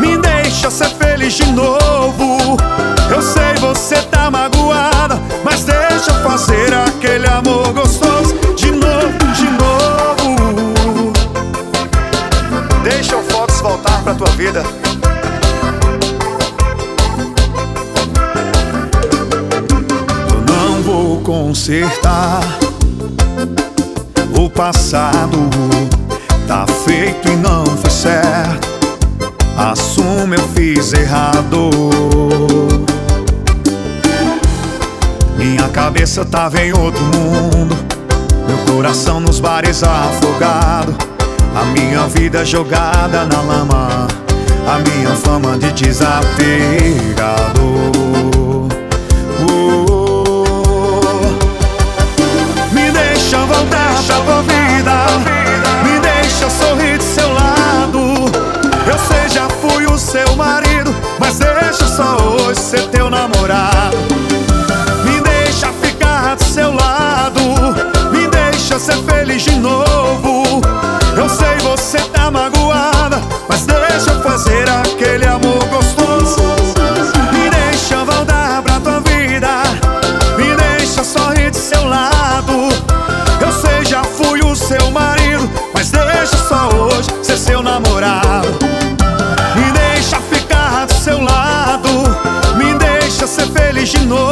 Me 0.00 0.18
deixa 0.18 0.70
ser 0.70 0.90
feliz 0.90 1.34
de 1.34 1.46
novo. 1.52 2.56
Eu 3.10 3.22
sei, 3.22 3.54
você 3.60 3.96
tá 4.10 4.30
magoada. 4.30 5.20
Mas 5.44 5.64
deixa 5.64 6.12
fazer 6.22 6.74
aquele 6.74 7.26
amor 7.28 7.72
gostoso. 7.72 8.34
De 8.56 8.70
novo, 8.72 9.18
de 9.36 9.44
novo. 9.44 11.12
Deixa 12.82 13.16
o 13.16 13.22
Fox 13.24 13.60
voltar 13.60 14.02
pra 14.02 14.14
tua 14.14 14.30
vida. 14.30 14.64
Consertar 21.64 22.42
o 24.38 24.50
passado. 24.50 25.38
Tá 26.46 26.66
feito 26.84 27.26
e 27.26 27.36
não 27.36 27.64
foi 27.64 27.90
certo. 27.90 28.68
Assumo, 29.56 30.34
eu 30.34 30.46
fiz 30.48 30.92
errado. 30.92 31.70
Minha 35.38 35.66
cabeça 35.70 36.22
tava 36.22 36.60
em 36.60 36.74
outro 36.74 37.02
mundo. 37.02 37.74
Meu 38.46 38.58
coração 38.74 39.18
nos 39.18 39.40
bares 39.40 39.82
afogado. 39.82 40.94
A 41.56 41.64
minha 41.64 42.06
vida 42.08 42.44
jogada 42.44 43.24
na 43.24 43.40
lama. 43.40 44.06
A 44.66 44.78
minha 44.80 45.16
fama 45.16 45.56
de 45.56 45.72
desapegado. 45.72 47.54
Já 59.28 59.48
fui 59.48 59.86
o 59.86 59.98
seu 59.98 60.36
marido. 60.36 60.94
Mas 61.18 61.38
deixa 61.38 61.86
só 61.86 62.16
hoje 62.16 62.60
ser 62.60 62.82
teu 62.88 63.10
namorado. 63.10 63.96
Me 65.04 65.20
deixa 65.20 65.72
ficar 65.82 66.36
do 66.36 66.44
seu 66.44 66.72
lado. 66.72 67.40
Me 68.12 68.26
deixa 68.28 68.78
ser 68.78 68.96
feliz 69.04 69.42
de 69.42 69.56
novo. 69.56 70.60
Eu 71.16 71.28
sei, 71.28 71.56
você 71.62 71.98
tá 72.12 72.30
magoada. 72.30 72.53
destinou 93.94 94.23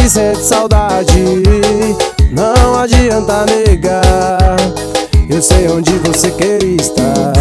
que 0.00 0.08
sente 0.08 0.42
saudade. 0.42 1.42
Não 2.32 2.78
adianta 2.78 3.44
negar 3.44 4.56
Eu 5.28 5.42
sei 5.42 5.68
onde 5.68 5.92
você 5.98 6.30
quer 6.30 6.62
estar. 6.62 7.32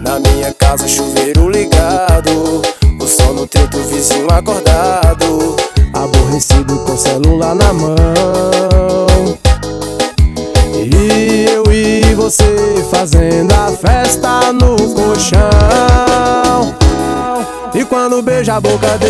Na 0.00 0.18
minha 0.18 0.52
casa 0.52 0.88
chuveiro 0.88 1.48
ligado 1.48 2.62
O 3.00 3.06
som 3.06 3.32
no 3.32 3.46
teu 3.46 3.66
do 3.68 3.78
vizinho 3.84 4.26
acordado 4.30 5.56
Aborrecido 5.92 6.78
com 6.80 6.96
celular 6.96 7.54
na 7.54 7.72
mão. 7.72 7.96
E 10.74 11.46
eu 11.48 11.64
e 11.72 12.14
você 12.14 12.84
fazendo 12.90 13.52
a 13.52 13.70
festa 13.72 14.52
no 14.52 14.76
colchão. 14.94 15.40
E 17.74 17.84
quando 17.84 18.22
beija 18.22 18.54
a 18.54 18.60
boca 18.60 18.96
dele 18.98 19.09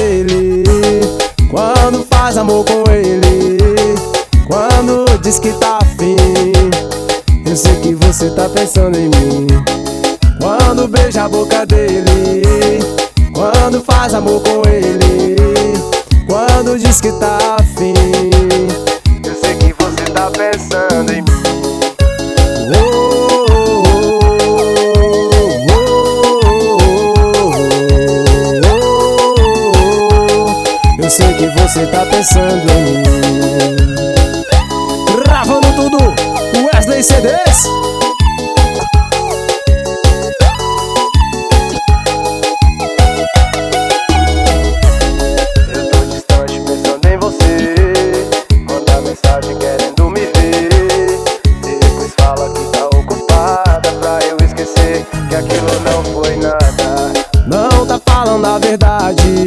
a 58.50 58.58
verdade. 58.58 59.44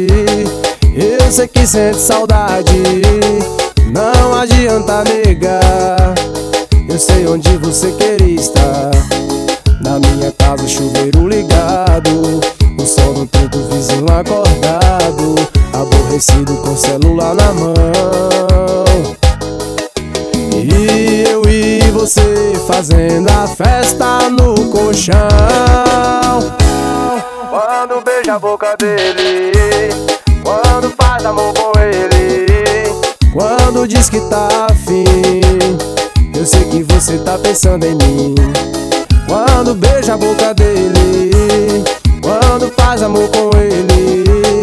Eu 0.96 1.30
sei 1.30 1.46
que 1.46 1.66
sente 1.66 2.00
saudade, 2.00 2.82
não 3.92 4.34
adianta 4.34 5.04
negar. 5.04 6.14
Eu 6.88 6.98
sei 6.98 7.26
onde 7.26 7.56
você 7.58 7.92
queria 7.92 8.40
estar. 8.40 8.90
Na 9.82 9.98
minha 9.98 10.32
casa, 10.32 10.66
chuveiro 10.66 11.28
ligado. 11.28 12.40
O 12.78 12.86
sol 12.86 13.12
no 13.12 13.26
tempo, 13.26 13.58
vizinho 13.70 14.06
acordado. 14.10 15.34
Aborrecido 15.72 16.56
com 16.58 16.74
celular 16.74 17.34
na 17.34 17.52
mão. 17.52 17.74
E 20.52 21.24
eu 21.28 21.42
e 21.46 21.90
você 21.90 22.54
fazendo 22.66 23.28
a 23.28 23.46
festa 23.48 24.30
no 24.30 24.70
colchão 24.70 25.18
a 28.34 28.38
boca 28.38 28.76
dele. 28.76 29.90
Quando 30.42 30.92
faz 30.96 31.24
amor 31.24 31.54
com 31.54 31.78
ele. 31.78 32.92
Quando 33.32 33.86
diz 33.86 34.10
que 34.10 34.20
tá 34.22 34.66
afim. 34.70 35.04
Eu 36.34 36.44
sei 36.44 36.64
que 36.64 36.82
você 36.82 37.18
tá 37.18 37.38
pensando 37.38 37.84
em 37.86 37.94
mim. 37.94 38.34
Quando 39.28 39.74
beija 39.74 40.14
a 40.14 40.16
boca 40.16 40.52
dele. 40.52 41.84
Quando 42.20 42.72
faz 42.72 43.02
amor 43.02 43.28
com 43.28 43.56
ele. 43.56 44.62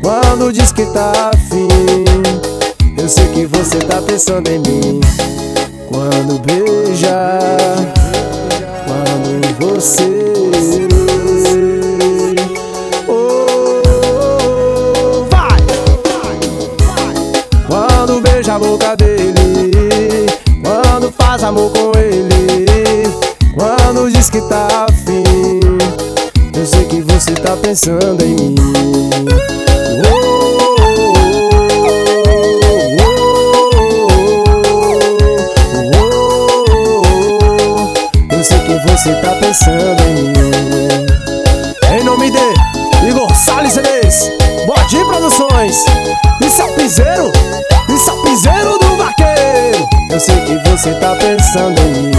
Quando 0.00 0.50
diz 0.50 0.72
que 0.72 0.86
tá 0.86 1.30
afim. 1.34 1.68
Eu 2.96 3.08
sei 3.08 3.26
que 3.28 3.44
você 3.44 3.78
tá 3.80 4.00
pensando 4.00 4.48
em 4.48 4.60
mim. 4.60 5.00
Quando 5.90 6.38
beija. 6.38 7.38
Quando 8.86 9.74
você. 9.74 10.99
A 18.50 18.58
boca 18.58 18.96
dele, 18.96 20.26
quando 20.60 21.12
faz 21.12 21.44
amor 21.44 21.70
com 21.70 21.96
ele, 21.96 23.04
quando 23.54 24.10
diz 24.10 24.28
que 24.28 24.40
tá 24.40 24.86
afim. 24.88 25.60
Eu 26.52 26.66
sei 26.66 26.84
que 26.86 27.00
você 27.02 27.32
tá 27.34 27.56
pensando 27.56 28.24
em 28.24 28.34
mim. 28.34 28.56
Eu 38.32 38.42
sei 38.42 38.58
que 38.58 38.74
você 38.88 39.14
tá 39.22 39.30
pensando 39.40 40.02
em 40.02 40.24
mim. 40.24 40.50
Em 42.00 42.02
nome 42.02 42.32
de 42.32 43.08
Igor 43.08 43.32
Salles 43.32 43.74
CDs, 43.74 44.28
Bode 44.66 45.04
Produções, 45.04 45.84
isso 46.40 46.62
é 46.62 46.72
piseiro, 46.72 47.30
pensando 51.52 51.80
em 51.80 51.90
mim. 51.90 52.10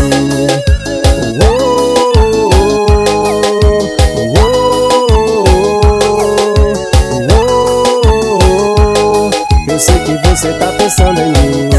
Eu 9.69 9.79
sei 9.79 9.99
que 9.99 10.17
você 10.27 10.51
tá 10.51 10.67
pensando 10.77 11.21
em 11.21 11.29
mim. 11.32 11.69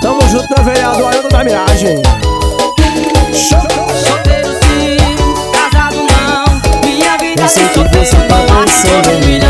Tamo 0.00 0.28
junto, 0.28 0.48
meu 0.56 0.64
vereador 0.64 1.12
Ailton 1.12 1.28
da 1.28 1.44
Miragem. 1.44 2.02
Solteiro 3.32 4.52
sim, 4.54 4.96
casado 5.52 5.98
não. 5.98 6.80
Minha 6.84 7.16
vida 7.18 7.42
Eu 7.42 7.48
sei 7.48 7.68
que 7.68 7.78
você 7.78 8.16
tá 8.16 8.44
pensando 8.48 9.10
em 9.12 9.20
milhão. 9.26 9.41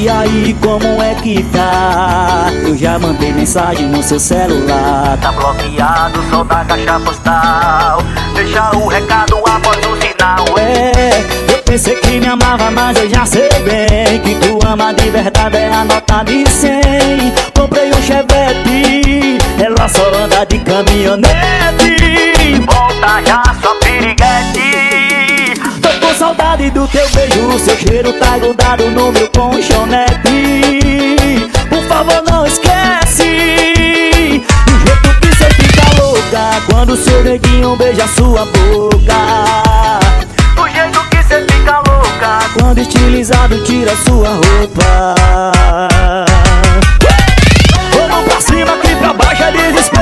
E 0.00 0.08
aí, 0.08 0.56
como 0.62 1.02
é 1.02 1.14
que 1.14 1.44
tá? 1.52 2.46
Eu 2.66 2.74
já 2.74 2.98
mandei 2.98 3.34
mensagem 3.34 3.86
no 3.86 4.02
seu 4.02 4.18
celular. 4.18 5.18
Tá 5.20 5.30
bloqueado, 5.30 6.22
só 6.30 6.42
da 6.42 6.64
caixa 6.64 6.98
postal. 7.00 8.02
Deixa 8.34 8.70
o 8.78 8.88
recado 8.88 9.36
após 9.46 9.76
o 9.76 9.96
sinal. 10.00 10.58
É, 10.58 11.20
eu 11.52 11.62
pensei 11.64 11.96
que 11.96 12.18
me 12.18 12.26
amava, 12.26 12.70
mas 12.70 12.96
eu 12.96 13.10
já 13.10 13.26
sei 13.26 13.50
bem 13.62 14.18
que 14.22 14.36
tu 14.36 14.58
ama 14.66 14.94
de 14.94 15.10
verdade. 15.10 15.58
É 15.58 15.70
a 15.70 15.84
nota 15.84 16.22
de 16.24 16.48
100. 16.48 16.80
Comprei 17.54 17.90
um 17.90 18.02
chevette, 18.02 19.36
ela 19.62 19.86
só 19.86 20.02
anda 20.14 20.46
de 20.46 20.60
caminhonete. 20.60 21.39
Saudade 26.60 26.70
do 26.70 26.86
teu 26.88 27.08
beijo, 27.10 27.58
seu 27.58 27.76
cheiro 27.78 28.12
tá 28.14 28.36
grudado 28.38 28.90
no 28.90 29.10
meu 29.10 29.28
colchonete. 29.30 30.20
Por 31.68 31.82
favor, 31.84 32.22
não 32.28 32.46
esquece 32.46 34.42
do 34.66 34.78
jeito 34.78 35.20
que 35.20 35.34
cê 35.36 35.44
fica 35.54 36.02
louca 36.02 36.62
quando 36.70 36.96
seu 36.96 37.24
neguinho 37.24 37.76
beija 37.76 38.06
sua 38.08 38.44
boca. 38.44 39.20
Do 40.56 40.68
jeito 40.68 41.00
que 41.10 41.22
cê 41.22 41.44
fica 41.50 41.82
louca 41.88 42.38
quando 42.58 42.78
estilizado 42.78 43.62
tira 43.64 43.94
sua 44.04 44.28
roupa 44.28 45.14
Vamos 47.92 48.24
pra 48.24 48.40
cima, 48.40 48.72
aqui 48.74 48.94
pra 48.96 49.12
baixo 49.14 49.42
é 49.42 49.52
desespero 49.52 49.99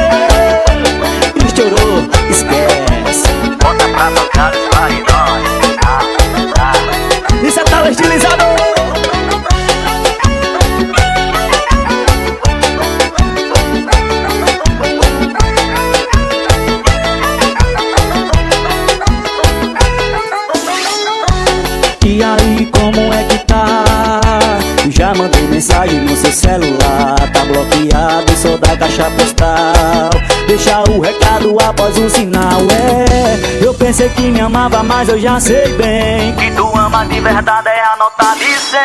caixa 28.88 29.10
postal. 29.10 30.10
Deixa 30.46 30.82
o 30.90 31.00
recado 31.00 31.56
após 31.60 31.96
o 31.98 32.08
sinal 32.08 32.62
É, 32.70 33.64
eu 33.64 33.74
pensei 33.74 34.08
que 34.08 34.22
me 34.22 34.40
amava, 34.40 34.82
mas 34.82 35.10
eu 35.10 35.20
já 35.20 35.38
sei 35.38 35.68
bem 35.74 36.34
Que 36.36 36.50
tu 36.52 36.66
ama 36.74 37.04
de 37.04 37.20
verdade 37.20 37.68
é 37.68 37.82
a 37.82 37.94
nota 37.98 38.34
de 38.34 38.46
100. 38.46 38.80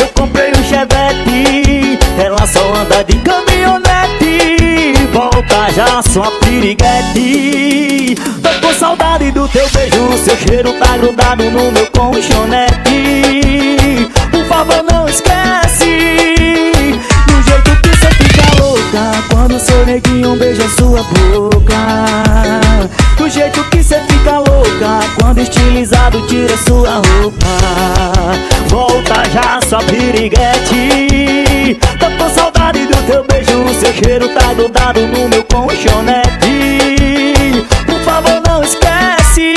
Eu 0.00 0.08
comprei 0.14 0.52
um 0.52 0.64
Chevette 0.64 1.98
Ela 2.18 2.46
só 2.46 2.72
anda 2.74 3.04
de 3.04 3.18
caminhonete. 3.18 4.94
Volta 5.12 5.70
já, 5.74 6.02
sua 6.02 6.30
piriguete. 6.40 8.14
Tô 8.42 8.48
com 8.66 8.72
saudade 8.74 9.30
do 9.32 9.46
teu 9.48 9.68
beijo 9.68 10.16
Seu 10.24 10.34
cheiro 10.36 10.72
tá 10.78 10.96
grudado 10.96 11.44
no 11.50 11.70
meu 11.72 11.86
colchonete. 11.90 14.08
Por 14.30 14.46
favor 14.46 14.82
não 14.90 15.06
esquece 15.06 15.25
louca 18.96 19.22
Quando 19.30 19.60
seu 19.60 19.84
neguinho 19.84 20.36
beija 20.36 20.68
sua 20.70 21.02
boca. 21.02 21.76
Do 23.16 23.28
jeito 23.28 23.62
que 23.64 23.82
cê 23.82 24.00
fica 24.08 24.38
louca 24.38 25.00
Quando 25.20 25.40
estilizado 25.40 26.26
tira 26.26 26.56
sua 26.56 26.94
roupa. 27.20 27.46
Volta 28.68 29.22
já, 29.30 29.60
sua 29.68 29.82
piriguete. 29.84 31.78
Tô 31.98 32.06
com 32.10 32.30
saudade 32.34 32.86
do 32.86 32.96
teu 33.06 33.24
beijo 33.24 33.74
Seu 33.78 33.92
cheiro 33.92 34.28
tá 34.30 34.54
grudado 34.54 35.06
no 35.06 35.28
meu 35.28 35.44
colchonete. 35.44 36.46
Por 37.84 38.00
favor 38.00 38.40
não 38.46 38.62
esquece. 38.62 39.54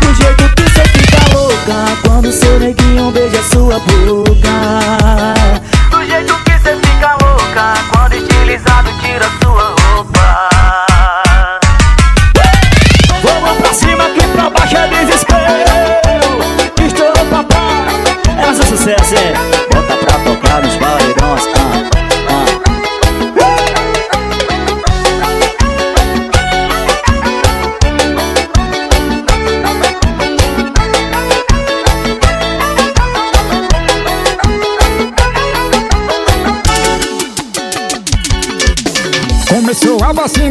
Do 0.00 0.14
jeito 0.14 0.54
que 0.54 0.70
cê 0.70 0.84
fica 0.88 1.36
louca 1.36 1.96
Quando 2.02 2.32
seu 2.32 2.58
neguinho 2.60 3.10
beija 3.10 3.42
sua 3.42 3.78
boca 3.80 5.03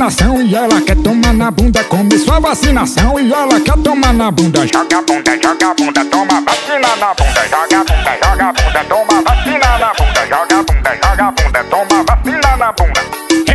vacinação 0.04 0.41
e 0.41 0.54
ela 0.54 0.82
quer 0.82 0.97
tomar 0.97 1.34
na 1.34 1.49
bunda. 1.49 1.84
Começou 1.86 2.34
a 2.34 2.39
vacinação 2.39 3.18
e 3.20 3.32
ela 3.32 3.60
quer 3.62 3.78
tomar 3.78 4.14
na 4.14 4.30
bunda. 4.32 4.68
Joga 4.68 5.01
bunda, 5.01 5.32
joga 5.41 5.74
bunda, 5.76 6.06
toma 6.06 6.41
vacina 6.41 6.95
na 6.97 7.14
bunda. 7.14 7.47
Joga 7.49 7.84
bunda, 7.86 8.18
joga 8.22 8.54
bunda, 8.54 8.84
toma 8.89 9.22
vacina 9.22 9.78
na 9.78 9.93
bunda. 9.93 10.28
Joga 10.28 10.64
bunda, 10.64 10.99
joga 11.04 11.32
bunda, 11.32 11.64
toma 11.64 12.04
vacina 12.04 12.58
na 12.58 12.72
bunda. 12.74 13.01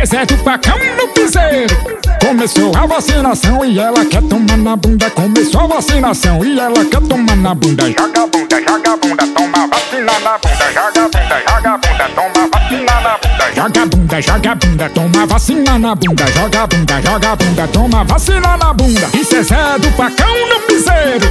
Exército 0.01 0.43
facão 0.43 0.77
no 0.97 1.07
piseiro. 1.09 1.75
Começou 2.19 2.75
a 2.75 2.85
vacinação 2.87 3.65
e 3.65 3.79
ela 3.79 4.05
quer 4.05 4.23
tomar 4.23 4.57
na 4.57 4.75
bunda. 4.75 5.09
Começou 5.11 5.61
a 5.61 5.67
vacinação 5.67 6.43
e 6.43 6.59
ela 6.59 6.83
quer 6.85 7.01
tomar 7.01 7.35
na 7.35 7.53
bunda. 7.53 7.83
Joga 7.91 8.27
bunda, 8.27 8.61
joga 8.61 8.97
bunda, 8.97 9.27
toma 9.27 9.67
vacina 9.67 10.19
na 10.19 10.37
bunda. 10.37 10.71
Joga 10.73 11.01
bunda, 11.09 11.43
joga 11.47 11.77
bunda, 11.77 12.09
toma 12.15 12.47
vacina 12.51 13.01
na 13.01 13.17
bunda. 13.17 13.18
Joga 13.59 13.85
bunda, 13.87 14.21
joga 14.21 14.55
bunda, 14.55 14.89
toma 14.89 15.25
vacina 15.25 15.77
na 15.77 15.93
bunda. 15.93 16.25
Joga 16.27 16.65
bunda, 16.65 17.01
joga 17.01 17.35
bunda, 17.35 17.67
toma 17.67 18.03
vacina 18.05 18.55
na 18.55 18.73
bunda. 18.73 19.09
Isso 19.13 19.35
é 19.35 19.43
Zé 19.43 19.77
do 19.79 19.91
facão 19.97 20.47
no 20.47 20.61
piseiro. 20.61 21.29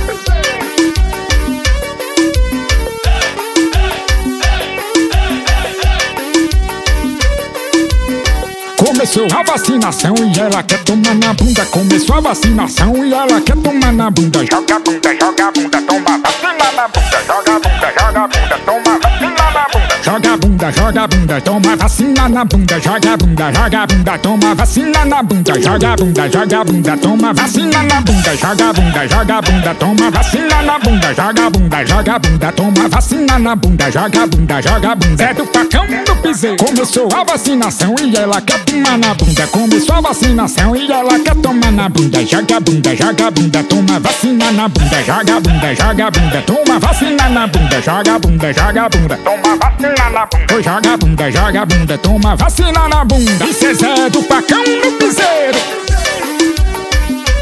Começou 8.76 9.26
a 9.34 9.42
vacinação 9.42 10.14
e 10.14 10.38
ela 10.38 10.62
quer 10.62 10.84
tomar 10.84 11.14
na 11.14 11.32
bunda. 11.32 11.64
Começou 11.64 12.16
a 12.16 12.20
vacinação 12.20 13.06
e 13.06 13.14
ela 13.14 13.40
quer 13.40 13.56
tomar 13.56 13.90
na 13.94 14.10
bunda. 14.10 14.40
Joga 14.44 14.78
bunda, 14.80 15.16
joga 15.18 15.50
bunda, 15.50 15.80
toma 15.80 16.18
vacina 16.18 16.72
na 16.76 16.88
bunda. 16.88 17.24
Joga 17.26 17.52
bunda, 17.58 17.94
joga 17.98 18.28
bunda, 18.28 18.58
toma 18.66 18.98
vacina 18.98 19.30
na 19.30 19.66
bunda. 19.72 19.77
Joga 20.02 20.36
bunda, 20.36 20.70
joga 20.72 21.06
bunda, 21.06 21.40
toma 21.40 21.76
vacina 21.76 22.28
na 22.28 22.44
bunda. 22.44 22.80
Joga 22.80 23.16
bunda, 23.16 23.52
joga 23.52 23.86
bunda, 23.86 24.18
toma 24.18 24.54
vacina 24.54 25.04
na 25.04 25.22
bunda. 25.22 25.60
Joga 25.60 25.96
bunda, 25.96 26.28
joga 26.28 26.64
bunda, 26.64 26.96
toma 26.96 27.32
vacina 27.34 27.82
na 27.82 28.00
bunda. 28.00 28.36
Joga 28.36 28.72
bunda, 28.72 29.06
joga 29.06 29.42
bunda, 29.42 29.74
toma 29.74 30.10
vacina 30.10 30.62
na 30.62 30.78
bunda. 30.78 31.14
Joga 31.14 31.50
bunda, 31.50 31.84
joga 31.84 32.18
bunda, 32.18 32.52
toma 32.52 32.88
vacina 32.88 33.38
na 33.38 33.56
bunda. 33.56 33.90
Joga 33.90 34.26
bunda, 34.26 34.60
joga 34.62 34.94
bunda. 34.94 35.24
É 35.24 35.34
do 35.34 35.44
facão 35.46 35.86
do 35.86 36.16
piseiro. 36.22 36.56
Começou 36.56 37.08
a 37.14 37.24
vacinação 37.24 37.94
e 38.00 38.16
ela 38.16 38.40
quer 38.40 38.64
tomar 38.64 38.96
na 38.98 39.14
bunda. 39.14 39.46
Começou 39.48 39.94
a 39.96 40.00
vacinação 40.00 40.76
e 40.76 40.90
ela 40.90 41.18
quer 41.20 41.34
tomar 41.36 41.72
na 41.72 41.88
bunda. 41.88 42.24
Joga 42.24 42.60
bunda, 42.60 42.96
joga 42.96 43.30
bunda, 43.30 43.62
toma 43.64 44.00
vacina 44.00 44.52
na 44.52 44.68
bunda. 44.68 45.02
Joga 45.02 45.40
bunda, 45.40 45.74
joga 45.74 46.10
bunda, 46.10 46.42
toma 46.46 46.78
vacina 46.78 47.28
na 47.28 47.46
bunda. 47.46 47.82
Joga 47.82 48.18
bunda, 48.18 48.52
joga 48.52 48.88
bunda, 48.88 49.16
toma 49.18 49.56
vacina 49.56 49.87
na 49.96 50.26
bunda. 50.26 50.62
Joga 50.62 50.92
a 50.92 50.96
bunda, 50.96 51.30
joga 51.30 51.62
a 51.62 51.66
bunda, 51.66 51.98
toma 51.98 52.36
vacina 52.36 52.88
na 52.88 53.04
bunda. 53.04 53.44
Isso 53.44 53.66
é 53.66 53.74
Zé 53.74 54.10
do 54.10 54.22
facão 54.22 54.64
no 54.64 54.92
piseiro. 54.92 55.58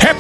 É 0.01 0.15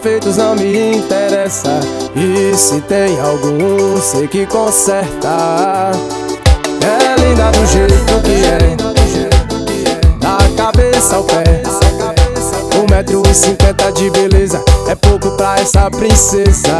defeitos 0.00 0.38
não 0.38 0.54
me 0.54 0.96
interessa. 0.96 1.80
E 2.16 2.56
se 2.56 2.80
tem 2.82 3.20
algum, 3.20 4.00
sei 4.00 4.26
que 4.26 4.46
conserta 4.46 5.90
É 6.80 7.20
linda 7.20 7.50
do 7.50 7.66
jeito 7.66 8.22
que 8.22 8.46
é, 8.46 8.76
da 10.18 10.38
cabeça 10.56 11.16
ao 11.16 11.24
pé. 11.24 11.62
Um 12.78 12.90
metro 12.90 13.22
e 13.28 13.34
cinquenta 13.34 13.92
de 13.92 14.08
beleza 14.10 14.62
é 14.88 14.94
pouco 14.94 15.30
pra 15.32 15.56
essa 15.60 15.90
princesa. 15.90 16.78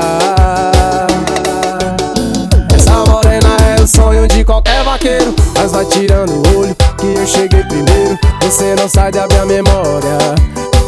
Essa 2.75 3.05
morena 3.11 3.57
é 3.77 3.83
o 3.83 3.87
sonho 3.87 4.27
de 4.29 4.43
qualquer 4.45 4.83
vaqueiro, 4.83 5.35
mas 5.55 5.73
vai 5.73 5.85
tirando 5.85 6.31
o 6.31 6.59
olho 6.59 6.77
que 6.97 7.15
eu 7.19 7.27
cheguei 7.27 7.63
primeiro. 7.65 8.19
Você 8.43 8.75
não 8.77 8.89
sai 8.89 9.13
da 9.13 9.27
minha 9.27 9.45
memória. 9.45 10.19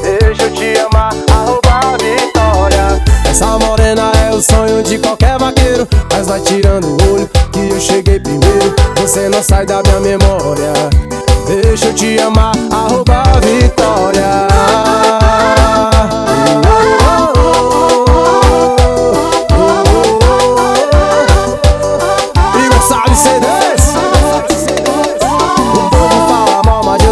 Deixa 0.03 0.45
eu 0.45 0.53
te 0.53 0.79
amar. 0.81 1.32
Essa 3.33 3.59
morena 3.59 4.13
é 4.27 4.31
o 4.31 4.43
sonho 4.43 4.83
de 4.83 4.99
qualquer 4.99 5.39
vaqueiro 5.39 5.89
Mas 6.13 6.27
vai 6.27 6.39
tirando 6.41 6.85
o 6.85 7.15
olho 7.15 7.31
que 7.51 7.61
eu 7.61 7.81
cheguei 7.81 8.21
primeiro. 8.21 8.75
Você 9.01 9.27
não 9.31 9.43
sai 9.43 9.65
da 9.65 9.83
minha 9.83 10.01
memória. 10.01 10.71
Deixa 11.47 11.87
eu 11.87 11.95
te 11.95 12.21
amar, 12.21 12.53
arroba 12.71 13.23
a 13.23 13.41
vitória. 13.41 14.53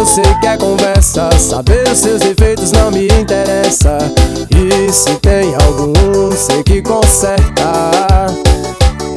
Sei 0.03 0.23
que 0.41 0.47
é 0.47 0.57
conversa, 0.57 1.29
saber 1.39 1.87
os 1.87 1.99
seus 1.99 2.19
defeitos 2.19 2.73
não 2.73 2.91
me 2.91 3.07
interessa. 3.07 3.97
Se 4.91 5.15
tem 5.15 5.55
algum, 5.55 6.31
sei 6.35 6.61
que 6.63 6.81
conserta. 6.81 7.63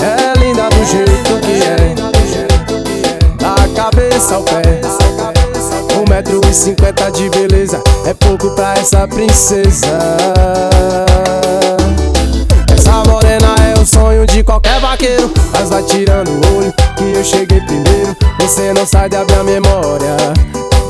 É 0.01 0.39
linda 0.39 0.69
do 0.71 0.85
jeito 0.85 1.41
que 1.41 1.63
é, 1.63 1.95
da 3.37 3.69
cabeça 3.75 4.37
ao 4.37 4.43
pé. 4.45 4.81
Um 5.99 6.09
metro 6.09 6.41
e 6.49 6.55
cinquenta 6.55 7.11
de 7.11 7.29
beleza 7.29 7.83
é 8.07 8.15
pouco 8.15 8.51
pra 8.51 8.75
essa 8.75 9.09
princesa. 9.09 9.89
Essa 12.73 13.03
morena 13.11 13.57
é 13.69 13.79
o 13.79 13.85
sonho 13.85 14.27
de 14.27 14.45
qualquer 14.45 14.81
vaqueiro, 14.81 15.31
mas 15.53 15.71
vai 15.71 15.83
tirando 15.83 16.29
o 16.29 16.57
olho 16.57 16.73
que 16.97 17.13
eu 17.15 17.25
cheguei 17.25 17.61
primeiro. 17.61 18.17
Você 18.39 18.73
não 18.73 18.87
sai 18.87 19.09
da 19.09 19.25
minha 19.25 19.43
memória. 19.43 20.17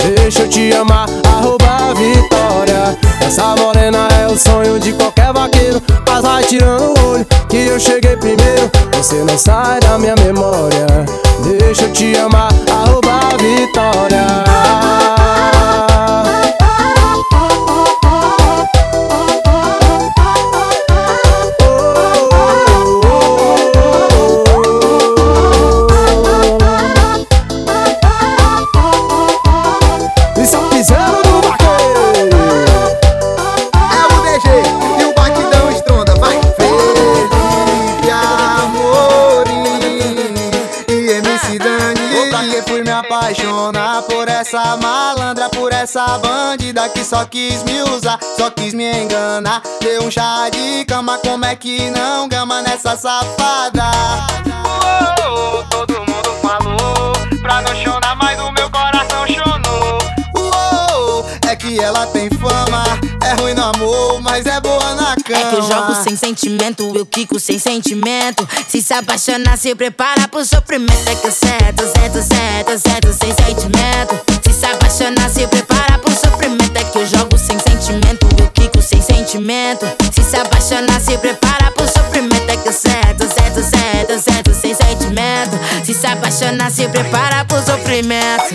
Deixa 0.05 0.43
eu 0.43 0.49
te 0.49 0.71
amar, 0.75 1.09
arroba 1.25 1.95
vitória. 1.95 2.99
Essa 3.27 3.57
morena 3.57 4.07
é 4.21 4.27
o 4.27 4.37
sonho 4.37 4.79
de 4.79 4.93
qualquer 4.93 5.33
vaqueiro. 5.33 5.81
Mas 6.07 6.23
vai 6.23 6.45
tirando 6.45 6.95
o 6.95 7.09
olho 7.13 7.27
que 7.49 7.57
eu 7.57 7.81
cheguei 7.81 8.15
primeiro. 8.17 8.71
Você 8.93 9.17
não 9.25 9.39
sai 9.39 9.81
da 9.81 9.99
minha 9.99 10.15
memória. 10.17 10.87
Deixa 11.59 11.85
eu 11.85 11.93
te 11.93 12.17
amar, 12.17 12.53
arroba 12.71 13.14
só 47.15 47.25
quis 47.27 47.63
me 47.63 47.81
usar 47.83 48.19
Só 48.37 48.51
quis 48.51 48.75
me 48.75 49.05
enganar 49.05 49.63
Deu 49.81 50.03
um 50.03 50.11
chá 50.11 50.49
de 50.51 50.85
cama, 50.85 51.17
como 51.19 51.45
é 51.45 51.55
que 51.55 51.91
não 51.91 52.29
gama 52.29 52.61
nessa 52.63 52.97
safada 52.97 53.85
Uou, 55.25 55.65
todo 55.71 55.95
mundo 56.01 56.35
falou 56.43 57.13
pra 57.41 57.63
não 57.63 57.75
chorar, 57.77 58.17
mas 58.17 58.41
o 58.41 58.51
meu 58.53 58.71
coração 58.71 59.27
chonou. 59.27 59.99
Uou, 60.35 61.27
é 61.49 61.55
que 61.55 61.79
ela 61.79 62.07
tem 62.07 62.29
fama 62.31 62.83
É 63.23 63.35
ruim 63.41 63.55
no 63.55 63.63
amor, 63.63 64.21
mas 64.21 64.45
é 64.47 64.59
boa 64.61 64.95
na 64.95 65.15
cama 65.15 65.39
É 65.39 65.51
que 65.51 65.57
eu 65.57 65.63
jogo 65.63 65.95
sem 66.03 66.17
sentimento, 66.17 66.93
eu 66.97 67.07
quico 67.07 67.39
sem 67.39 67.59
sentimento. 67.59 68.49
Se 68.67 68.83
se 68.83 68.93
apaixonar, 68.93 69.57
se 69.57 69.75
prepara 69.75 70.27
pro 70.27 70.45
sofrimento. 70.45 71.09
É 71.09 71.15
que 71.15 71.27
eu 71.27 71.33
certo, 71.33 71.83
certo, 71.93 72.23
certo, 72.23 72.79
certo, 72.79 73.13
sem 73.13 73.35
sentimento. 73.35 74.24
Sentimento. 79.35 79.87
Se 80.13 80.23
se 80.23 80.37
apaixonar, 80.37 81.01
se 81.01 81.19
prepara 81.19 81.71
pro 81.73 81.87
sofrimento. 81.87 82.49
É 82.49 82.57
que 82.57 82.69
eu 82.69 82.73
certo, 82.73 83.27
certo, 83.27 83.63
certo, 83.63 84.21
certo, 84.21 84.55
sem 84.55 84.75
sentimento. 84.75 85.59
Se 85.85 85.93
se 85.93 86.07
apaixonar, 86.07 86.71
se 86.71 86.87
prepara 86.89 87.45
pro 87.45 87.59
sofrimento. 87.65 88.55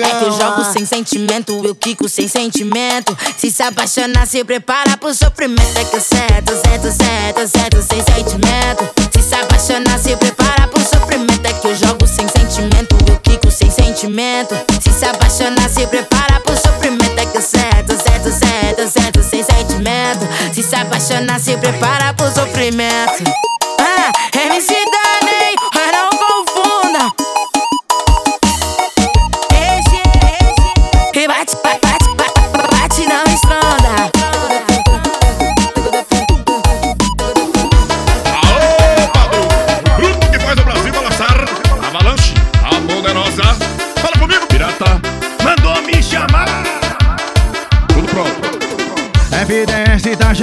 Cama 0.00 0.14
É 0.14 0.18
que 0.18 0.24
eu 0.24 0.32
jogo 0.32 0.64
sem 0.72 0.84
sentimento, 0.86 1.60
eu 1.64 1.74
quico 1.74 2.08
sem 2.08 2.26
sentimento. 2.26 3.16
Se 3.36 3.50
se 3.50 3.62
apaixonar, 3.62 4.26
se 4.26 4.42
prepara 4.44 4.96
pro 4.96 5.12
sofrimento. 5.14 5.76
É 5.76 5.84
que 5.84 5.96
eu 5.96 6.00
certo, 6.00 6.52
certo, 6.52 6.90
certo, 6.92 7.48
certo, 7.48 7.82
sem 7.82 8.02
sentimento. 8.02 8.88
Se 9.14 9.22
se 9.22 9.34
apaixonar, 9.34 9.98
se 9.98 10.16
prepara 10.16 10.66
pro 10.68 10.80
sofrimento. 10.80 11.46
É 11.46 11.52
que 11.52 11.66
eu 11.66 11.74
jogo 11.76 12.06
sem 12.06 12.26
sentimento, 12.28 12.96
eu 13.08 13.18
quico 13.18 13.50
sem 13.50 13.70
sentimento. 13.70 14.54
Se 14.82 14.92
se 14.92 15.04
apaixonar, 15.04 15.68
se 15.68 15.86
prepara 15.86 16.40
pro 16.40 16.56
sofrimento. 16.56 17.18
É 17.18 17.26
que 17.26 17.36
eu 17.36 17.42
certo, 17.42 17.92
certo, 18.02 18.30
certo, 18.30 18.90
certo, 18.90 19.22
sem 19.22 19.42
sentimento. 19.42 20.26
Se 20.54 20.62
se 20.62 20.74
apaixonar, 20.74 21.38
se 21.40 21.56
prepara 21.56 22.14
pro 22.14 22.26
sofrimento. 22.32 23.49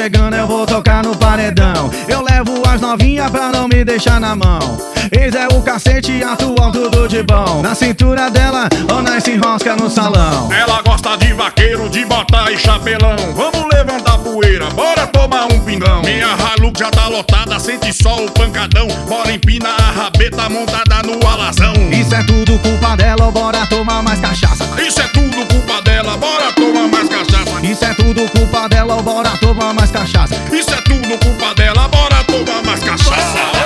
Chegando, 0.08 0.36
eu 0.36 0.48
vou 0.48 0.66
tocar 0.66 1.04
no 1.04 1.16
paredão. 1.18 1.92
Eu 2.08 2.22
levo 2.22 2.64
as 2.66 2.80
novinhas 2.80 3.30
pra 3.30 3.52
não 3.52 3.68
me 3.68 3.84
deixar 3.84 4.22
na 4.22 4.38
mão. 4.38 4.97
Eis 5.12 5.34
é 5.36 5.48
o 5.48 5.62
cacete 5.62 6.24
atual, 6.24 6.72
tudo 6.72 7.08
de 7.08 7.24
bom. 7.24 7.62
Na 7.62 7.74
cintura 7.76 8.30
dela, 8.30 8.68
ou 8.92 9.02
nós 9.02 9.24
se 9.24 9.32
enrosca 9.32 9.76
no 9.76 9.90
salão. 9.90 10.52
Ela 10.52 10.82
gosta 10.82 11.16
de 11.18 11.34
vaqueiro, 11.34 11.90
de 11.90 12.06
bota 12.06 12.52
e 12.52 12.58
chapelão. 12.58 13.16
Vamos 13.36 13.66
levantar 13.74 14.18
poeira, 14.18 14.70
bora 14.72 15.08
tomar 15.08 15.46
um 15.46 15.60
pingão. 15.62 16.02
Minha 16.02 16.36
Hilux 16.58 16.80
já 16.80 16.90
tá 16.92 17.08
lotada, 17.08 17.60
sente 17.60 17.94
só 17.94 18.16
o 18.24 18.32
pancadão. 18.32 18.88
Bora 19.08 19.32
empina 19.32 19.70
a 19.70 19.92
rabeta 19.92 20.50
montada 20.50 21.02
no 21.04 21.26
alazão. 21.28 21.74
Isso 21.92 22.14
é 22.14 22.24
tudo 22.26 22.60
culpa 22.60 22.96
dela, 22.98 23.32
bora 23.32 23.66
tomar 23.68 24.02
mais 24.02 24.20
cachaça. 24.20 24.66
Isso 24.82 25.02
é 25.02 25.08
tudo 25.08 25.46
culpa 25.48 25.82
dela, 25.84 26.18
bora 26.18 26.52
tomar 26.54 26.88
mais 26.88 27.10
cachaça. 27.10 27.62
Isso 27.64 27.86
é 27.86 27.94
tudo 27.94 28.30
culpa 28.32 28.70
dela, 28.70 29.02
bora 29.02 29.30
tomar 29.38 29.74
mais 29.74 29.92
cachaça. 29.92 30.36
Isso 30.52 30.74
é 30.74 30.82
tudo 30.82 31.18
culpa 31.20 31.54
dela, 31.56 31.88
bora 31.88 32.24
tomar 32.26 32.64
mais 32.64 32.84
cachaça. 32.84 33.57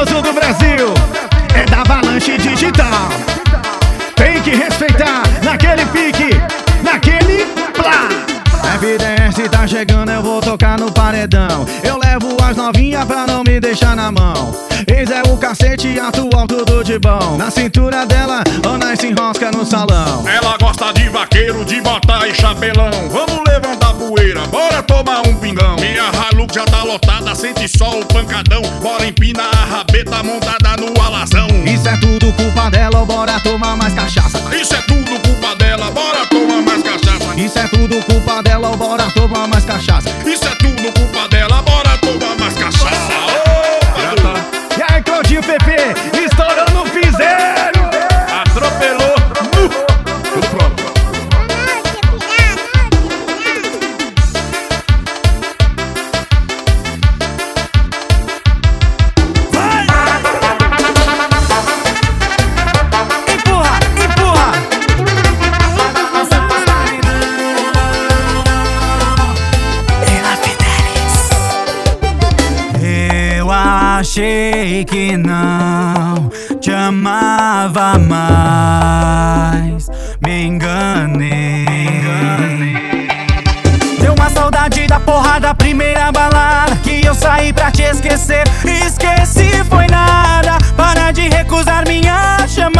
Famoso 0.00 0.22
do 0.22 0.32
Brasil 0.32 0.94
é 1.54 1.64
da 1.66 1.82
Avalanche 1.82 2.38
Digital. 2.38 3.10
Tem 4.16 4.40
que 4.40 4.50
respeitar 4.50 5.24
naquele 5.42 5.84
pique, 5.86 6.30
naquele 6.82 7.44
plá. 7.74 8.08
Evidência 8.76 9.46
tá 9.50 9.66
chegando, 9.66 10.10
eu 10.10 10.22
vou 10.22 10.40
tocar 10.40 10.78
no 10.78 10.90
paredão. 10.90 11.66
Eu 11.82 11.98
levo 11.98 12.34
as 12.42 12.56
novinhas 12.56 13.04
pra 13.04 13.26
não 13.26 13.42
me 13.44 13.60
deixar 13.60 13.94
na 13.94 14.10
mão. 14.10 14.54
Eis 14.86 15.10
é 15.10 15.20
o 15.30 15.36
cacete 15.36 16.00
atual, 16.00 16.46
tudo 16.46 16.82
de 16.82 16.98
bom. 16.98 17.36
Na 17.36 17.50
cintura 17.50 18.06
dela, 18.06 18.42
nós 18.62 19.00
se 19.00 19.08
enrosca 19.08 19.50
no 19.50 19.66
salão. 19.66 20.26
Ela 20.26 20.56
gosta 20.56 20.94
de 20.94 21.10
vaqueiro, 21.10 21.62
de 21.66 21.78
bota 21.82 22.26
e 22.26 22.34
chapelão. 22.34 22.90
Vamos 23.10 23.42
levantar 23.46 23.92
poeira, 23.92 24.40
bora 24.46 24.82
tomar 24.82 25.26
um 25.26 25.34
pingão. 25.34 25.76
Minha 25.76 26.10
já 26.52 26.64
tá 26.64 26.82
lotada, 26.82 27.34
sente 27.34 27.68
só 27.68 28.00
o 28.00 28.04
pancadão. 28.06 28.62
Bora 28.82 29.06
empina 29.06 29.42
a 29.44 29.64
rabeta 29.64 30.22
montada 30.22 30.76
no 30.76 31.00
alazão. 31.00 31.46
Isso 31.64 31.88
é 31.88 31.96
tudo 31.98 32.32
culpa 32.32 32.70
dela, 32.70 33.04
bora 33.04 33.38
tomar 33.40 33.76
mais 33.76 33.94
cachaça. 33.94 34.38
Isso 34.54 34.74
é 34.74 34.82
tudo 34.82 35.20
culpa 35.20 35.54
dela, 35.56 35.90
bora 35.90 36.26
tomar 36.26 36.62
mais 36.62 36.82
cachaça. 36.82 37.34
Isso 37.36 37.58
é 37.58 37.68
tudo 37.68 38.02
culpa 38.04 38.42
dela, 38.42 38.76
bora 38.76 39.10
tomar 39.10 39.46
mais 39.46 39.64
cachaça. 39.64 40.10
Achei 74.10 74.84
que 74.84 75.16
não 75.16 76.28
te 76.60 76.72
amava 76.72 77.96
mais. 77.96 79.88
Me 80.20 80.46
enganei. 80.46 81.64
Deu 84.00 84.12
uma 84.14 84.28
saudade 84.30 84.88
da 84.88 84.98
porra 84.98 85.38
da 85.38 85.54
primeira 85.54 86.10
balada 86.10 86.74
Que 86.82 87.04
eu 87.04 87.14
saí 87.14 87.52
pra 87.52 87.70
te 87.70 87.82
esquecer 87.82 88.44
Esqueci 88.64 89.62
foi 89.68 89.86
nada 89.88 90.56
Para 90.76 91.12
de 91.12 91.28
recusar 91.28 91.86
minha 91.86 92.38
chamada 92.48 92.79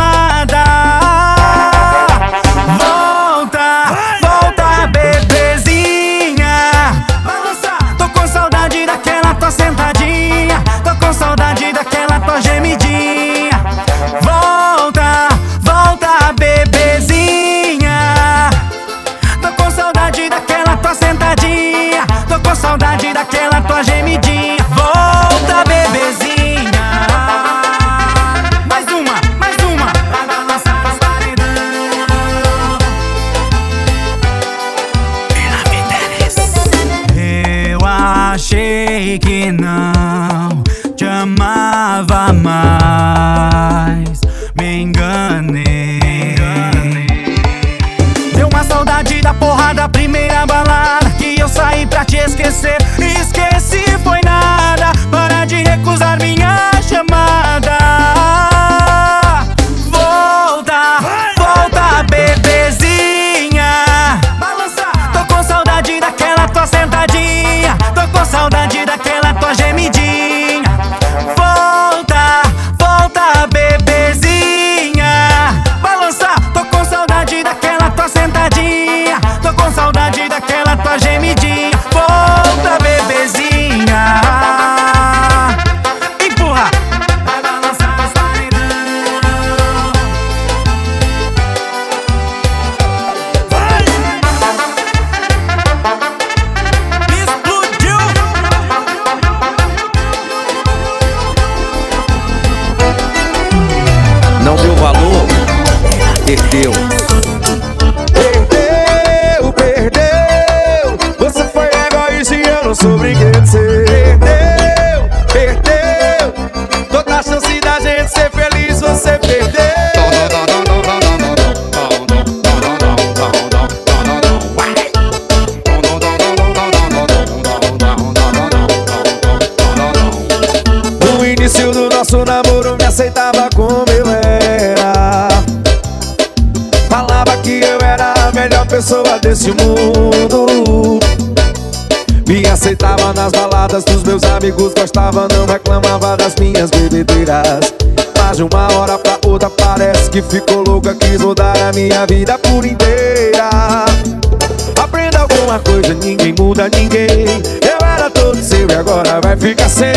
Alguma 155.51 155.65
coisa, 155.65 155.95
ninguém 155.95 156.33
muda 156.39 156.69
ninguém. 156.69 157.27
Eu 157.61 157.85
era 157.85 158.09
todo 158.09 158.37
seu 158.37 158.71
e 158.71 158.73
agora 158.73 159.21
vai 159.21 159.37
ficar 159.37 159.69
sem. 159.69 159.93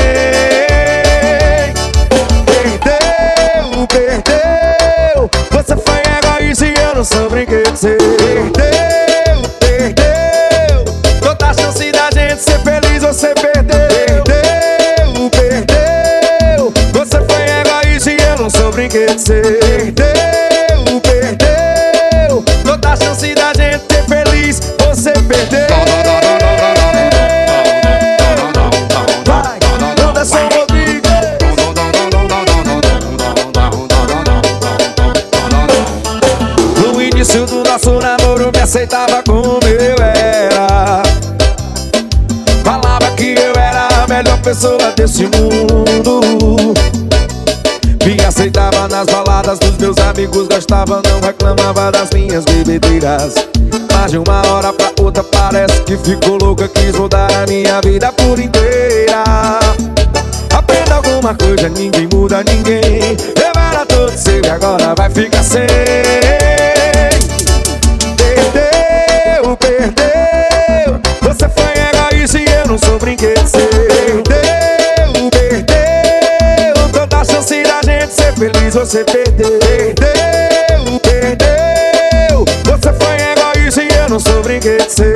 Perdeu, 2.44 3.88
perdeu. 3.88 5.30
Você 5.52 5.76
foi 5.76 6.02
egoísta 6.18 6.66
e 6.66 6.74
eu 6.74 6.96
não 6.96 7.04
sou 7.04 7.30
brinquedo 7.30 7.76
seu. 7.76 7.98
Perdeu, 8.56 9.48
perdeu. 9.60 10.86
Toda 11.22 11.46
a 11.46 11.54
chance 11.54 11.92
da 11.92 12.10
gente 12.12 12.42
ser 12.42 12.60
feliz, 12.62 13.04
você 13.04 13.36
perdeu. 13.36 14.24
Perdeu, 14.24 15.30
perdeu. 15.30 16.74
Você 16.94 17.22
foi 17.28 17.44
egoísta 17.62 18.10
e 18.10 18.18
eu 18.18 18.38
não 18.40 18.50
sou 18.50 18.72
brinquedo 18.72 19.20
seu. 19.20 19.63
Desse 44.96 45.24
mundo. 45.24 46.74
Me 48.06 48.26
aceitava 48.26 48.88
nas 48.88 49.06
baladas 49.06 49.58
dos 49.60 49.78
meus 49.78 49.98
amigos 49.98 50.48
Gostava, 50.48 51.02
não 51.10 51.22
reclamava 51.22 51.92
das 51.92 52.10
minhas 52.12 52.44
bebedeiras. 52.46 53.36
Mas 53.94 54.12
de 54.12 54.18
uma 54.18 54.46
hora 54.48 54.74
pra 54.74 54.92
outra 55.02 55.24
parece 55.24 55.82
que 55.84 55.98
ficou 55.98 56.38
louca 56.38 56.68
Quis 56.68 56.96
mudar 56.96 57.32
a 57.34 57.46
minha 57.48 57.80
vida 57.82 58.12
por 58.12 58.40
inteira. 58.40 59.24
Aprenda 60.54 60.96
alguma 60.96 61.34
coisa, 61.34 61.70
ninguém 61.70 62.08
muda 62.14 62.44
ninguém. 62.44 63.18
Eu 63.36 63.62
era 63.62 63.86
todo 63.86 64.12
seu 64.12 64.44
e 64.44 64.50
agora 64.50 64.94
vai 64.96 65.10
ficar 65.10 65.44
sem. 65.44 65.68
Perdeu, 68.18 69.58
perdeu. 69.58 71.02
Você 71.22 71.50
foi 71.50 71.74
egoísta 71.90 72.40
e 72.40 72.46
eu 72.46 72.68
não 72.68 72.78
sou 72.78 73.00
brinquedo 73.00 73.48
seu 73.48 73.73
feliz 78.52 78.74
você 78.74 79.04
perdeu. 79.06 79.60
Perdeu, 79.60 81.00
perdeu. 81.00 82.46
Você 82.66 82.94
foi 82.94 83.16
egoísta 83.32 83.84
e 83.84 83.88
eu 83.98 84.10
não 84.10 84.20
sou 84.20 84.42
brinquedo 84.42 84.90
seu 84.90 85.13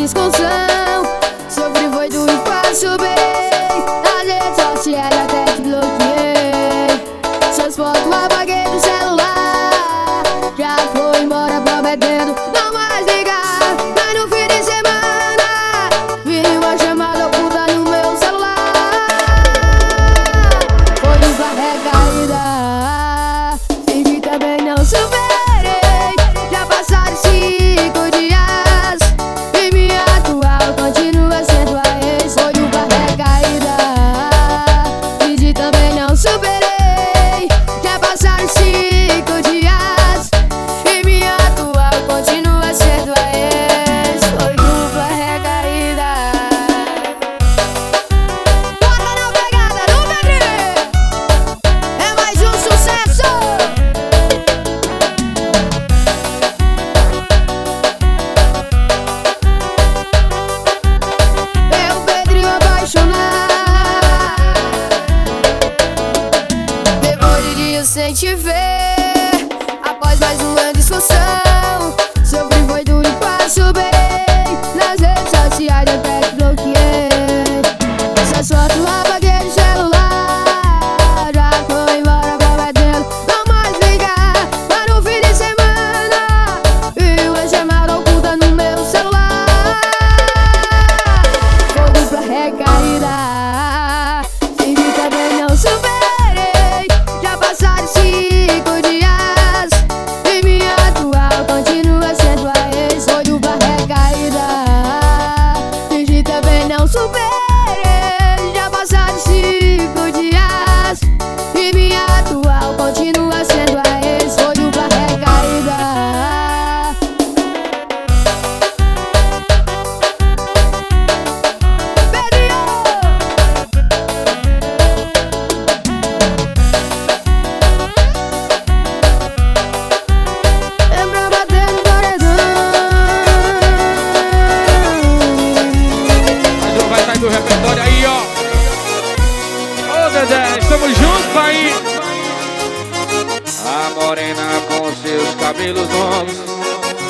discussão 0.00 0.69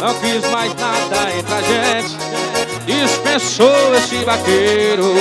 Não 0.00 0.14
quis 0.14 0.50
mais 0.50 0.74
nada 0.76 1.30
entre 1.36 1.54
a 1.54 1.60
gente. 1.60 2.16
Dispensou 2.86 3.94
esse 3.94 4.16
vaqueiro. 4.24 5.14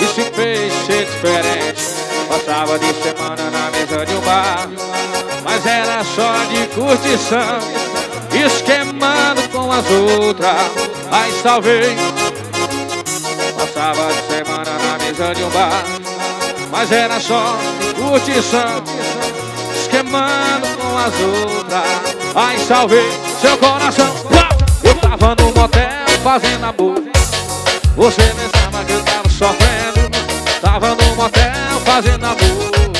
E 0.00 0.06
se 0.06 0.22
fez 0.32 0.72
ser 0.86 1.06
diferente. 1.06 1.82
Passava 2.28 2.78
de 2.78 2.92
semana 3.02 3.50
na 3.50 3.70
mesa 3.70 4.04
de 4.04 4.14
um 4.14 4.20
bar. 4.20 4.68
Mas 5.42 5.64
era 5.64 6.04
só 6.04 6.32
de 6.44 6.66
curtição. 6.74 7.58
Esquemando 8.32 9.48
com 9.50 9.72
as 9.72 9.90
outras. 9.90 10.72
Aí 11.10 11.32
salvei 11.42 11.96
Passava 13.56 14.12
de 14.12 14.34
semana 14.34 14.70
na 14.70 14.98
mesa 15.04 15.34
de 15.34 15.42
um 15.42 15.50
bar. 15.50 15.84
Mas 16.70 16.92
era 16.92 17.18
só 17.20 17.56
de 17.80 17.94
curtição 17.94 18.82
Esquemando 20.12 20.66
com 20.76 20.98
as 20.98 21.20
outras. 21.20 21.82
Ai, 22.34 22.58
salvei 22.58 23.10
seu 23.40 23.56
coração! 23.56 24.14
Eu 24.84 24.94
tava 24.96 25.34
no 25.36 25.50
motel 25.54 25.90
fazendo 26.22 26.64
amor. 26.66 27.02
Você 27.96 28.20
pensava 28.20 28.84
que 28.84 28.92
eu 28.92 29.02
tava 29.04 29.28
sofrendo. 29.30 30.10
Tava 30.60 30.88
no 30.94 31.16
motel 31.16 31.80
fazendo 31.86 32.26
amor. 32.26 32.92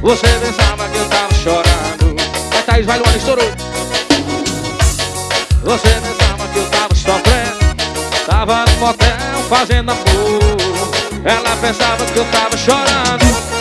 Você 0.00 0.26
pensava 0.26 0.88
que 0.88 0.96
eu 0.96 1.08
tava 1.10 1.34
chorando. 1.34 2.16
A 2.58 2.62
Thaís 2.62 2.86
vai 2.86 2.98
Luana 3.00 3.16
estourou. 3.18 3.52
Você 5.62 5.88
pensava 5.88 6.48
que 6.54 6.58
eu 6.58 6.70
tava 6.70 6.94
sofrendo. 6.94 7.76
Tava 8.24 8.64
no 8.64 8.76
motel 8.78 9.42
fazendo 9.50 9.90
amor. 9.90 10.56
Ela 11.22 11.56
pensava 11.56 12.06
que 12.06 12.18
eu 12.18 12.24
tava 12.26 12.56
chorando 12.56 13.55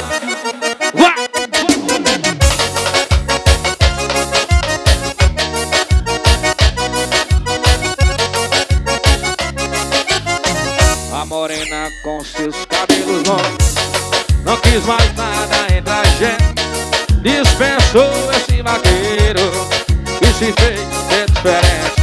quis 14.76 14.86
mais 14.86 15.16
nada 15.16 15.68
entre 15.74 15.94
a 15.94 16.04
gente. 16.20 16.54
Dispensou 17.22 18.12
esse 18.32 18.62
vaqueiro 18.62 19.50
E 20.22 20.26
se 20.28 20.52
fez 20.52 20.80
ser 21.10 21.26
diferente. 21.32 21.96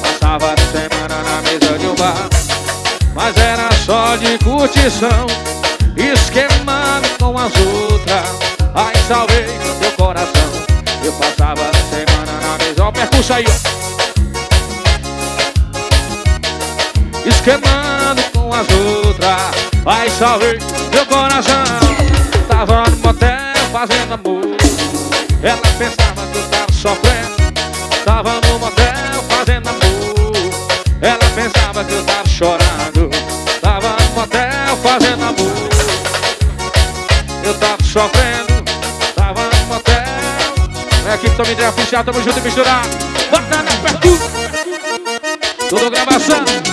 Passava 0.00 0.54
a 0.54 0.56
semana 0.70 1.22
na 1.22 1.42
mesa 1.42 1.78
de 1.78 1.86
um 1.86 1.94
bar 1.96 2.28
Mas 3.14 3.36
era 3.36 3.68
só 3.84 4.16
de 4.16 4.38
curtição. 4.38 5.26
Esquemando 5.96 7.08
com 7.18 7.36
as 7.36 7.52
outras 7.56 8.28
Aí 8.74 8.96
salvei 9.08 9.46
meu 9.80 9.90
coração. 9.92 10.50
Eu 11.02 11.12
passava 11.14 11.62
a 11.68 11.74
semana 11.90 12.32
na 12.40 12.58
mesa 12.64 12.84
Ó 12.84 12.88
o 12.88 12.92
percurso 12.92 13.32
aí, 13.32 13.44
ó. 13.48 13.52
Esquemando 17.28 18.22
com 18.32 18.54
as 18.54 18.66
outras 18.70 19.50
Aí 19.84 20.10
salvei 20.10 20.58
meu 20.92 21.06
coração 21.06 21.79
tava 22.50 22.82
no 22.90 22.96
motel 22.96 23.56
fazendo 23.72 24.14
amor. 24.14 24.42
Ela 25.42 25.62
pensava 25.78 26.26
que 26.26 26.38
eu 26.38 26.48
tava 26.48 26.72
sofrendo. 26.72 27.36
Tava 28.04 28.40
no 28.40 28.58
motel 28.58 29.22
fazendo 29.28 29.68
amor. 29.68 30.32
Ela 31.00 31.30
pensava 31.34 31.84
que 31.84 31.94
eu 31.94 32.04
tava 32.04 32.28
chorando. 32.28 33.10
Tava 33.60 33.88
no 33.88 34.10
motel 34.14 34.76
fazendo 34.82 35.22
amor. 35.22 35.68
Eu 37.44 37.54
tava 37.54 37.82
sofrendo. 37.84 38.64
Tava 39.14 39.42
no 39.42 39.66
motel. 39.66 40.00
É 41.08 41.14
Equipe 41.14 41.36
Tommy 41.36 41.54
Drey 41.54 41.68
Oficial, 41.68 42.04
tamo 42.04 42.22
junto 42.22 42.38
e 42.38 42.42
misturado 42.42 42.88
Bota 43.30 43.62
na 43.62 43.72
percussão. 43.82 44.30
Tudo 45.68 45.90
gravação. 45.90 46.69